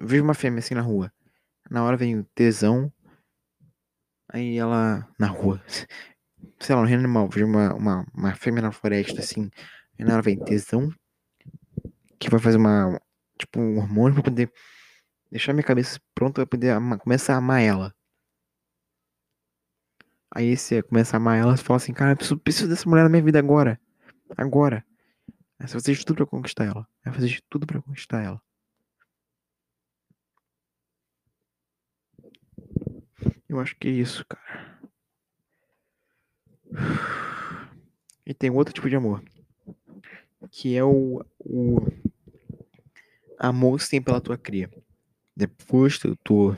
vejo 0.03 0.25
uma 0.25 0.35
fêmea 0.35 0.59
assim 0.59 0.75
na 0.75 0.81
rua. 0.81 1.13
Na 1.71 1.85
hora 1.85 1.97
vem 1.97 2.19
o 2.19 2.25
tesão. 2.35 2.93
Aí 4.29 4.57
ela. 4.59 5.09
Na 5.19 5.27
rua. 5.27 5.63
Sei 6.61 6.75
lá, 6.75 6.83
no 6.83 6.89
reino 6.89 7.05
animal. 7.05 7.29
Uma, 7.37 7.75
uma, 7.75 8.07
uma 8.15 8.35
fêmea 8.35 8.63
na 8.63 8.73
floresta 8.73 9.21
assim. 9.21 9.51
Aí 9.99 10.05
na 10.05 10.15
hora 10.15 10.23
vem 10.23 10.39
tesão. 10.39 10.91
Que 12.19 12.31
vai 12.31 12.41
fazer 12.41 12.59
uma. 12.59 13.01
Tipo, 13.39 13.61
um 13.61 13.79
hormônio 13.79 14.15
pra 14.15 14.25
poder 14.25 14.53
deixar 15.31 15.53
minha 15.53 15.65
cabeça 15.65 16.01
pronta 16.15 16.35
pra 16.35 16.47
poder 16.47 16.71
amar, 16.71 16.99
começar 16.99 17.35
a 17.35 17.39
amar 17.39 17.61
ela. 17.61 17.95
Aí 20.33 20.57
você 20.57 20.83
começa 20.83 21.17
a 21.17 21.19
amar 21.19 21.39
ela 21.39 21.55
e 21.55 21.59
fala 21.59 21.77
assim, 21.77 21.93
cara, 21.93 22.13
eu 22.13 22.17
preciso, 22.17 22.39
preciso 22.39 22.69
dessa 22.69 22.89
mulher 22.89 23.03
na 23.03 23.09
minha 23.09 23.23
vida 23.23 23.39
agora. 23.39 23.81
Agora. 24.37 24.85
Aí 25.59 25.69
você 25.69 25.81
faz 25.81 25.99
de 25.99 26.05
tudo 26.05 26.17
pra 26.17 26.27
conquistar 26.27 26.65
ela. 26.65 26.87
Vai 27.05 27.15
fazer 27.15 27.29
de 27.29 27.43
tudo 27.49 27.67
pra 27.67 27.81
conquistar 27.81 28.23
ela. 28.23 28.41
Eu 33.55 33.61
acho 33.61 33.77
que 33.77 33.87
é 33.87 33.93
isso, 33.93 34.27
cara. 34.27 34.81
E 38.27 38.35
tem 38.35 38.51
outro 38.51 38.75
tipo 38.75 38.91
de 38.91 38.97
amor. 38.97 39.23
Que 40.51 40.77
é 40.77 40.83
o, 40.83 41.25
o 41.39 41.87
amor 43.39 43.81
tem 43.89 44.03
pela 44.03 44.21
tua 44.21 44.37
cria. 44.37 44.69
Depois 45.37 46.01
tu, 46.01 46.17
tu 46.17 46.57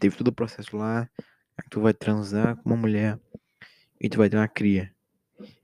teve 0.00 0.16
todo 0.16 0.26
o 0.26 0.32
processo 0.32 0.76
lá, 0.76 1.08
tu 1.70 1.80
vai 1.80 1.94
transar 1.94 2.56
com 2.56 2.70
uma 2.70 2.76
mulher 2.76 3.16
e 4.00 4.08
tu 4.08 4.18
vai 4.18 4.28
ter 4.28 4.36
uma 4.36 4.48
cria. 4.48 4.92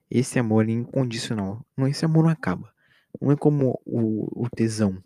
Esse 0.08 0.38
amor 0.38 0.68
é 0.68 0.70
incondicional. 0.70 1.66
Não, 1.76 1.88
esse 1.88 2.04
amor 2.04 2.22
não 2.22 2.30
acaba. 2.30 2.72
Não 3.20 3.32
é 3.32 3.36
como 3.36 3.76
o, 3.84 4.44
o 4.44 4.48
tesão. 4.48 5.02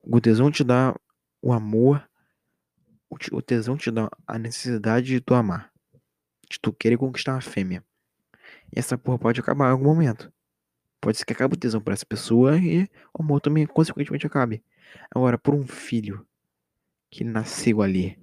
O 0.00 0.20
tesão 0.20 0.48
te 0.48 0.62
dá 0.62 0.94
o 1.42 1.52
amor 1.52 2.08
O 3.10 3.42
tesão 3.42 3.76
te 3.76 3.90
dá 3.90 4.10
a 4.26 4.38
necessidade 4.38 5.06
de 5.06 5.20
tu 5.20 5.34
amar. 5.34 5.72
De 6.50 6.58
tu 6.60 6.72
querer 6.72 6.96
conquistar 6.96 7.32
uma 7.32 7.40
fêmea. 7.40 7.84
E 8.72 8.78
essa 8.78 8.98
porra 8.98 9.18
pode 9.18 9.40
acabar 9.40 9.68
em 9.68 9.72
algum 9.72 9.84
momento. 9.84 10.32
Pode 11.00 11.18
ser 11.18 11.24
que 11.24 11.32
acabe 11.32 11.54
o 11.54 11.58
tesão 11.58 11.80
por 11.80 11.92
essa 11.92 12.06
pessoa 12.06 12.58
e 12.58 12.88
o 13.12 13.22
amor 13.22 13.40
também, 13.40 13.66
consequentemente, 13.66 14.26
acabe. 14.26 14.64
Agora, 15.14 15.38
por 15.38 15.54
um 15.54 15.66
filho 15.66 16.26
que 17.10 17.22
nasceu 17.22 17.82
ali. 17.82 18.18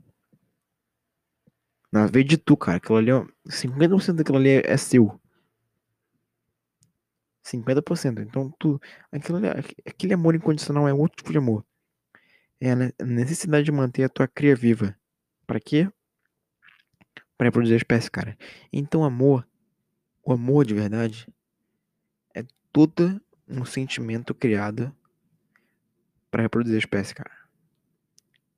Na 1.91 2.07
vez 2.07 2.25
de 2.25 2.37
tu, 2.37 2.57
cara, 2.57 2.77
aquilo 2.77 2.97
ali, 2.97 3.11
50% 3.47 4.13
daquilo 4.15 4.37
ali 4.37 4.49
é, 4.49 4.71
é 4.71 4.77
seu. 4.77 5.19
50%. 7.45 8.21
Então, 8.21 8.53
tu, 8.57 8.79
aquilo 9.11 9.37
ali, 9.37 9.47
aquele 9.85 10.13
amor 10.13 10.35
incondicional 10.35 10.87
é 10.87 10.93
outro 10.93 11.17
tipo 11.17 11.31
de 11.31 11.37
amor. 11.37 11.65
É 12.63 12.71
a 12.71 13.05
necessidade 13.05 13.65
de 13.65 13.71
manter 13.71 14.03
a 14.03 14.09
tua 14.09 14.27
cria 14.27 14.55
viva. 14.55 14.95
Para 15.47 15.59
quê? 15.59 15.91
Para 17.35 17.47
reproduzir 17.47 17.73
a 17.73 17.77
espécie, 17.77 18.11
cara. 18.11 18.37
Então, 18.71 19.03
amor, 19.03 19.47
o 20.23 20.31
amor 20.31 20.63
de 20.63 20.75
verdade 20.75 21.27
é 22.35 22.45
todo 22.71 23.19
um 23.47 23.65
sentimento 23.65 24.35
criado 24.35 24.95
para 26.29 26.43
reproduzir 26.43 26.75
a 26.75 26.79
espécie, 26.79 27.15
cara. 27.15 27.31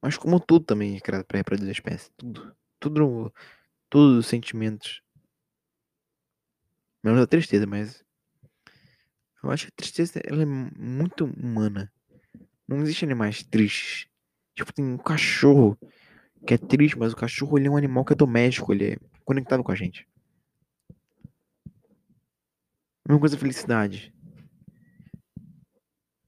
Mas 0.02 0.18
como 0.18 0.38
tudo 0.38 0.66
também 0.66 0.98
é 0.98 1.00
criado 1.00 1.24
para 1.24 1.38
reproduzir 1.38 1.70
a 1.70 1.72
espécie, 1.72 2.12
tudo, 2.18 2.54
tudo, 2.78 3.34
todos 3.90 4.18
os 4.18 4.28
sentimentos. 4.28 5.02
Menos 7.02 7.22
a 7.22 7.28
tristeza, 7.28 7.66
mas 7.66 8.04
eu 9.42 9.50
acho 9.50 9.68
que 9.68 9.74
a 9.74 9.78
tristeza 9.78 10.22
ela 10.26 10.44
é 10.44 10.46
muito 10.46 11.24
humana. 11.24 11.90
Não 12.68 12.82
existe 12.82 13.06
animais 13.06 13.44
tristes. 13.44 14.08
Tipo, 14.56 14.74
tem 14.74 14.86
um 14.86 14.98
cachorro 14.98 15.78
que 16.46 16.54
é 16.54 16.58
triste, 16.58 16.98
mas 16.98 17.14
o 17.14 17.16
cachorro 17.16 17.58
ele 17.58 17.68
é 17.68 17.72
um 17.72 17.78
animal 17.78 18.06
que 18.06 18.14
é 18.14 18.16
doméstico, 18.16 18.74
ele 18.74 18.94
é 18.94 18.98
conectado 19.26 19.64
com 19.64 19.72
a 19.72 19.76
gente. 19.76 20.08
Uma 23.08 23.20
coisa 23.20 23.38
felicidade. 23.38 24.14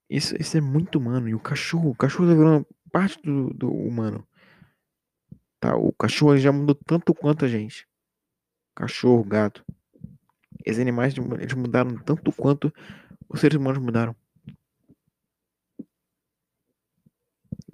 Isso, 0.10 0.36
isso 0.40 0.58
é 0.58 0.62
muito 0.62 0.98
humano. 0.98 1.28
E 1.30 1.36
o 1.36 1.40
cachorro, 1.40 1.90
o 1.90 1.96
cachorro 1.96 2.30
tá 2.30 2.36
virando 2.36 2.68
parte 2.92 3.22
do, 3.22 3.54
do 3.54 3.72
humano. 3.72 4.28
Tá? 5.60 5.76
O 5.76 5.92
cachorro 5.94 6.38
já 6.38 6.52
mudou 6.52 6.76
tanto 6.76 7.14
quanto 7.14 7.46
a 7.46 7.48
gente. 7.48 7.88
Cachorro, 8.76 9.24
gato. 9.24 9.66
Esses 10.66 10.82
animais 10.82 11.14
eles 11.40 11.54
mudaram 11.54 11.96
tanto 12.00 12.32
quanto 12.32 12.74
os 13.30 13.40
seres 13.40 13.58
humanos 13.58 13.82
mudaram. 13.82 14.16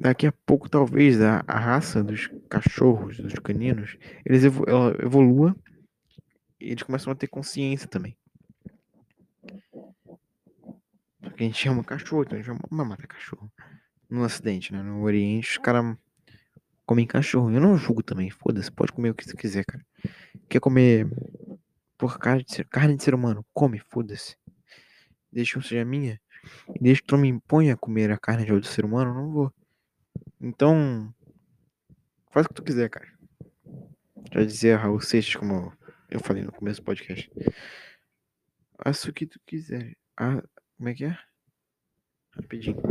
Daqui 0.02 0.26
a 0.26 0.32
pouco, 0.32 0.68
talvez, 0.68 1.22
a, 1.22 1.44
a 1.48 1.60
raça 1.60 2.04
dos 2.04 2.28
cachorros, 2.50 3.18
dos 3.18 3.36
caninos, 3.36 4.00
eles 4.26 4.44
evo, 4.44 4.66
evolua 5.00 5.56
e 6.60 6.72
eles 6.72 6.82
começam 6.82 7.14
a 7.14 7.16
ter 7.16 7.28
consciência 7.28 7.88
também. 7.88 8.18
A 11.22 11.44
gente 11.44 11.56
chama 11.56 11.84
cachorro, 11.84 12.24
então 12.24 12.36
a 12.36 12.42
gente 12.42 12.52
vai 12.52 12.88
matar 12.88 13.06
cachorro 13.06 13.52
no 14.10 14.24
acidente, 14.24 14.74
né? 14.74 14.82
No 14.82 15.04
Oriente, 15.04 15.52
os 15.52 15.58
caras 15.60 15.96
comem 16.84 17.06
cachorro. 17.06 17.52
Eu 17.52 17.62
não 17.62 17.78
julgo 17.78 18.02
também, 18.02 18.32
foda-se, 18.32 18.72
pode 18.72 18.92
comer 18.92 19.12
o 19.12 19.14
que 19.14 19.24
você 19.24 19.38
quiser, 19.38 19.64
cara. 19.64 19.86
Quer 20.50 20.60
comer 20.60 21.08
porra, 21.96 22.18
carne 22.18 22.44
de 22.44 22.56
ser, 22.56 22.68
carne 22.68 22.98
de 22.98 23.04
ser 23.04 23.14
humano? 23.14 23.46
Come, 23.54 23.80
foda-se. 23.88 24.36
Deixa 25.32 25.60
eu 25.60 25.62
seja 25.62 25.86
minha. 25.86 26.20
Deixa 26.82 27.02
que 27.02 27.08
tu 27.08 27.20
me 27.20 27.28
imponha 27.28 27.76
a 27.76 27.78
comer 27.78 28.10
a 28.10 28.18
carne 28.18 28.46
de 28.46 28.52
outro 28.52 28.68
ser 28.68 28.84
humano, 28.84 29.14
não 29.14 29.32
vou. 29.32 29.54
Então, 30.42 31.14
faz 32.32 32.48
o 32.48 32.50
que 32.50 32.56
tu 32.56 32.64
quiser, 32.64 32.90
cara. 32.90 33.08
Já 34.34 34.44
dizia 34.44 34.78
Raul 34.78 35.00
Seixas, 35.00 35.36
como 35.36 35.72
eu 36.10 36.20
falei 36.20 36.44
no 36.44 36.52
começo 36.52 36.82
do 36.82 36.86
podcast. 36.86 37.32
Faça 38.84 39.10
o 39.10 39.14
que 39.14 39.28
tu 39.28 39.40
quiser. 39.46 39.96
Ah, 40.18 40.42
como 40.78 40.90
é 40.90 40.96
que 40.96 41.06
é? 41.06 41.18
Rapidinho. 42.32 42.82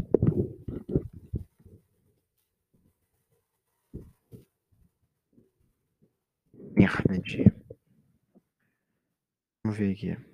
De. 7.24 7.44
Vamos 9.64 9.78
ver 9.78 9.92
aqui. 9.92 10.29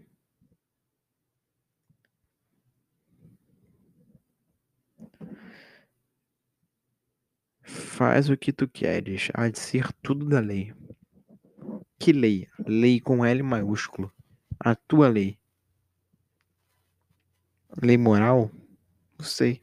Faz 7.96 8.28
o 8.28 8.36
que 8.36 8.52
tu 8.52 8.68
queres, 8.68 9.30
há 9.32 9.48
de 9.48 9.58
ser 9.58 9.90
tudo 10.02 10.26
da 10.26 10.38
lei. 10.38 10.74
Que 11.98 12.12
lei? 12.12 12.46
Lei 12.66 13.00
com 13.00 13.24
L 13.24 13.42
maiúsculo. 13.42 14.12
A 14.60 14.74
tua 14.74 15.08
lei. 15.08 15.38
Lei 17.82 17.96
moral? 17.96 18.50
Não 19.18 19.24
sei. 19.24 19.62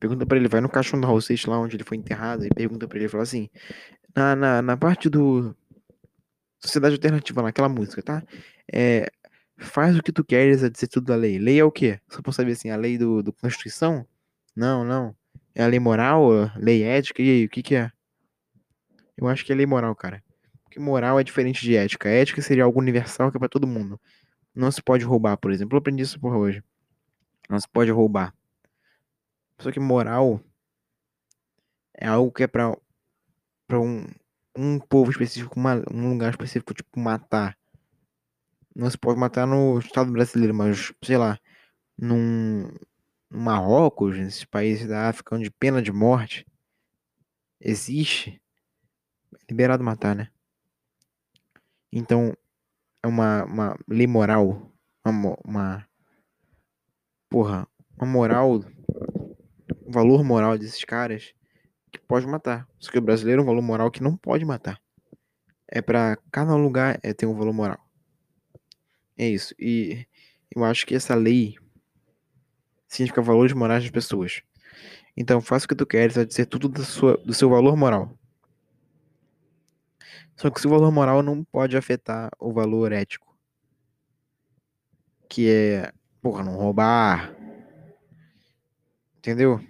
Pergunta 0.00 0.24
para 0.24 0.38
ele, 0.38 0.48
vai 0.48 0.62
no 0.62 0.68
caixão 0.70 0.98
do 0.98 1.06
Raul 1.06 1.20
Seixas 1.20 1.44
lá 1.44 1.60
onde 1.60 1.76
ele 1.76 1.84
foi 1.84 1.98
enterrado 1.98 2.46
e 2.46 2.48
pergunta 2.48 2.88
para 2.88 2.98
ele, 2.98 3.08
fala 3.10 3.24
assim, 3.24 3.50
na, 4.16 4.34
na, 4.34 4.62
na 4.62 4.74
parte 4.74 5.10
do 5.10 5.54
Sociedade 6.58 6.94
Alternativa, 6.94 7.42
naquela 7.42 7.68
música, 7.68 8.02
tá? 8.02 8.22
É, 8.72 9.12
faz 9.58 9.94
o 9.98 10.02
que 10.02 10.10
tu 10.10 10.24
queres 10.24 10.64
a 10.64 10.70
dizer 10.70 10.88
tudo 10.88 11.04
da 11.04 11.16
lei. 11.16 11.38
Lei 11.38 11.60
é 11.60 11.64
o 11.64 11.70
quê? 11.70 12.00
Só 12.08 12.22
pra 12.22 12.32
saber 12.32 12.52
assim, 12.52 12.70
a 12.70 12.76
lei 12.76 12.96
do, 12.96 13.22
do 13.22 13.30
Constituição? 13.30 14.06
Não, 14.56 14.86
não. 14.86 15.14
É 15.54 15.62
a 15.62 15.66
lei 15.66 15.78
moral, 15.78 16.30
lei 16.56 16.82
ética, 16.82 17.22
e 17.22 17.30
aí, 17.30 17.44
o 17.44 17.48
que 17.48 17.62
que 17.62 17.74
é? 17.74 17.90
Eu 19.16 19.28
acho 19.28 19.44
que 19.44 19.52
é 19.52 19.54
lei 19.54 19.66
moral, 19.66 19.94
cara. 19.94 20.22
Porque 20.64 20.80
moral 20.80 21.20
é 21.20 21.24
diferente 21.24 21.62
de 21.62 21.76
ética. 21.76 22.08
ética 22.08 22.40
seria 22.40 22.64
algo 22.64 22.80
universal 22.80 23.30
que 23.30 23.36
é 23.36 23.40
pra 23.40 23.48
todo 23.48 23.66
mundo. 23.66 24.00
Não 24.54 24.70
se 24.70 24.82
pode 24.82 25.04
roubar, 25.04 25.36
por 25.36 25.50
exemplo. 25.52 25.76
Eu 25.76 25.78
aprendi 25.78 26.02
isso 26.02 26.18
por 26.18 26.34
hoje. 26.34 26.62
Não 27.48 27.60
se 27.60 27.68
pode 27.68 27.90
roubar. 27.90 28.34
Só 29.58 29.70
que 29.70 29.78
moral 29.78 30.40
é 31.94 32.06
algo 32.06 32.32
que 32.32 32.42
é 32.42 32.46
pra 32.46 32.74
para 33.66 33.80
um, 33.80 34.06
um 34.56 34.78
povo 34.78 35.10
específico, 35.10 35.58
uma, 35.58 35.82
um 35.90 36.10
lugar 36.10 36.30
específico, 36.30 36.74
tipo 36.74 37.00
matar. 37.00 37.56
Não 38.74 38.90
se 38.90 38.98
pode 38.98 39.18
matar 39.18 39.46
no 39.46 39.78
Estado 39.78 40.10
brasileiro, 40.10 40.54
mas 40.54 40.92
sei 41.02 41.16
lá, 41.16 41.38
num 41.98 42.68
no 43.32 43.40
Marrocos, 43.40 44.18
nesses 44.18 44.44
países 44.44 44.86
da 44.86 45.08
África 45.08 45.34
onde 45.34 45.50
pena 45.50 45.80
de 45.80 45.90
morte 45.90 46.46
existe, 47.58 48.40
é 49.32 49.38
liberado 49.48 49.82
matar, 49.82 50.14
né? 50.14 50.28
Então, 51.90 52.36
é 53.02 53.06
uma, 53.06 53.44
uma 53.44 53.78
lei 53.88 54.06
moral, 54.06 54.70
uma, 55.04 55.36
uma 55.44 55.88
porra, 57.28 57.66
uma 57.96 58.06
moral, 58.06 58.60
um 59.86 59.90
valor 59.90 60.22
moral 60.22 60.58
desses 60.58 60.84
caras 60.84 61.32
que 61.90 61.98
pode 62.00 62.26
matar. 62.26 62.68
Só 62.78 62.90
que 62.90 62.98
o 62.98 63.02
brasileiro 63.02 63.40
é 63.40 63.42
um 63.42 63.46
valor 63.46 63.62
moral 63.62 63.90
que 63.90 64.02
não 64.02 64.16
pode 64.16 64.44
matar. 64.44 64.80
É 65.68 65.80
para 65.80 66.16
cada 66.30 66.54
lugar 66.54 66.98
é 67.02 67.12
ter 67.14 67.26
um 67.26 67.34
valor 67.34 67.52
moral. 67.52 67.78
É 69.16 69.26
isso. 69.28 69.54
E 69.58 70.06
eu 70.54 70.64
acho 70.64 70.86
que 70.86 70.94
essa 70.94 71.14
lei 71.14 71.56
significa 72.92 73.22
valores 73.22 73.52
morais 73.52 73.82
das 73.82 73.90
pessoas. 73.90 74.42
Então 75.16 75.40
faça 75.40 75.64
o 75.64 75.68
que 75.68 75.74
tu 75.74 75.86
queres, 75.86 76.16
vai 76.16 76.26
dizer 76.26 76.46
tudo 76.46 76.68
do, 76.68 76.84
sua, 76.84 77.16
do 77.18 77.32
seu 77.32 77.48
valor 77.48 77.76
moral. 77.76 78.16
Só 80.36 80.50
que 80.50 80.58
o 80.58 80.62
seu 80.62 80.70
valor 80.70 80.90
moral 80.90 81.22
não 81.22 81.44
pode 81.44 81.76
afetar 81.76 82.30
o 82.38 82.52
valor 82.52 82.92
ético. 82.92 83.36
Que 85.28 85.50
é, 85.50 85.92
porra, 86.20 86.42
não 86.42 86.56
roubar. 86.56 87.34
Entendeu? 89.18 89.60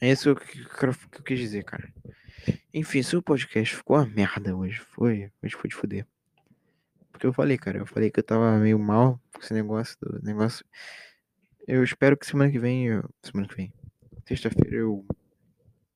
É 0.00 0.10
isso 0.10 0.34
que 0.34 0.58
eu, 0.58 0.94
que 1.10 1.18
eu 1.18 1.22
quis 1.22 1.38
dizer, 1.38 1.64
cara. 1.64 1.92
Enfim, 2.72 3.02
seu 3.02 3.22
podcast 3.22 3.76
ficou 3.76 3.96
uma 3.96 4.06
merda 4.06 4.56
hoje. 4.56 4.80
Foi. 4.80 5.30
Hoje 5.42 5.56
foi 5.56 5.68
de 5.68 5.76
fuder. 5.76 6.06
Porque 7.10 7.26
eu 7.26 7.32
falei, 7.32 7.58
cara. 7.58 7.78
Eu 7.78 7.86
falei 7.86 8.10
que 8.10 8.20
eu 8.20 8.24
tava 8.24 8.56
meio 8.58 8.78
mal 8.78 9.20
com 9.32 9.40
esse 9.40 9.52
negócio 9.52 9.96
do 10.00 10.22
negócio. 10.22 10.64
Eu 11.66 11.82
espero 11.82 12.16
que 12.16 12.26
semana 12.26 12.50
que 12.50 12.58
vem. 12.58 13.02
Semana 13.22 13.48
que 13.48 13.56
vem. 13.56 13.72
Sexta-feira 14.26 14.76
eu 14.76 15.04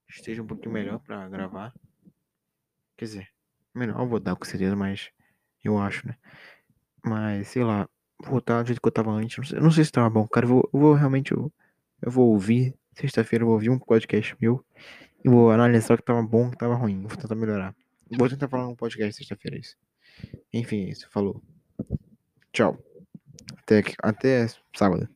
esteja 0.08 0.42
um 0.42 0.46
pouquinho 0.46 0.72
melhor 0.72 0.98
pra 1.00 1.28
gravar. 1.28 1.72
Quer 2.96 3.04
dizer, 3.04 3.28
melhor 3.74 4.00
eu 4.00 4.08
vou 4.08 4.20
dar 4.20 4.36
com 4.36 4.44
certeza, 4.44 4.74
mas 4.74 5.10
eu 5.64 5.78
acho, 5.78 6.06
né? 6.06 6.16
Mas, 7.04 7.48
sei 7.48 7.64
lá, 7.64 7.88
voltar 8.22 8.62
do 8.62 8.68
jeito 8.68 8.80
que 8.80 8.88
eu 8.88 8.92
tava 8.92 9.10
antes. 9.12 9.36
Não 9.36 9.44
sei, 9.44 9.60
não 9.60 9.70
sei 9.70 9.84
se 9.84 9.92
tava 9.92 10.10
bom, 10.10 10.26
cara. 10.26 10.46
Eu 10.46 10.50
vou, 10.50 10.70
eu 10.72 10.80
vou 10.80 10.94
realmente. 10.94 11.32
Eu, 11.32 11.52
eu 12.02 12.10
vou 12.10 12.28
ouvir 12.30 12.74
Sexta-feira 12.98 13.44
eu 13.44 13.46
vou 13.46 13.54
ouvir 13.54 13.70
um 13.70 13.78
podcast 13.78 14.36
meu 14.40 14.64
e 15.24 15.28
vou 15.28 15.52
analisar 15.52 15.94
o 15.94 15.96
que 15.96 16.02
tava 16.02 16.20
bom 16.20 16.48
o 16.48 16.50
que 16.50 16.58
tava 16.58 16.74
ruim. 16.74 17.00
Vou 17.02 17.16
tentar 17.16 17.36
melhorar. 17.36 17.72
Vou 18.10 18.28
tentar 18.28 18.48
falar 18.48 18.66
um 18.66 18.74
podcast 18.74 19.14
sexta-feira, 19.14 19.56
é 19.56 19.60
isso. 19.60 19.76
Enfim, 20.52 20.86
é 20.86 20.88
isso. 20.88 21.08
Falou. 21.08 21.40
Tchau. 22.52 22.76
Até, 23.62 23.84
até 24.02 24.48
sábado. 24.76 25.08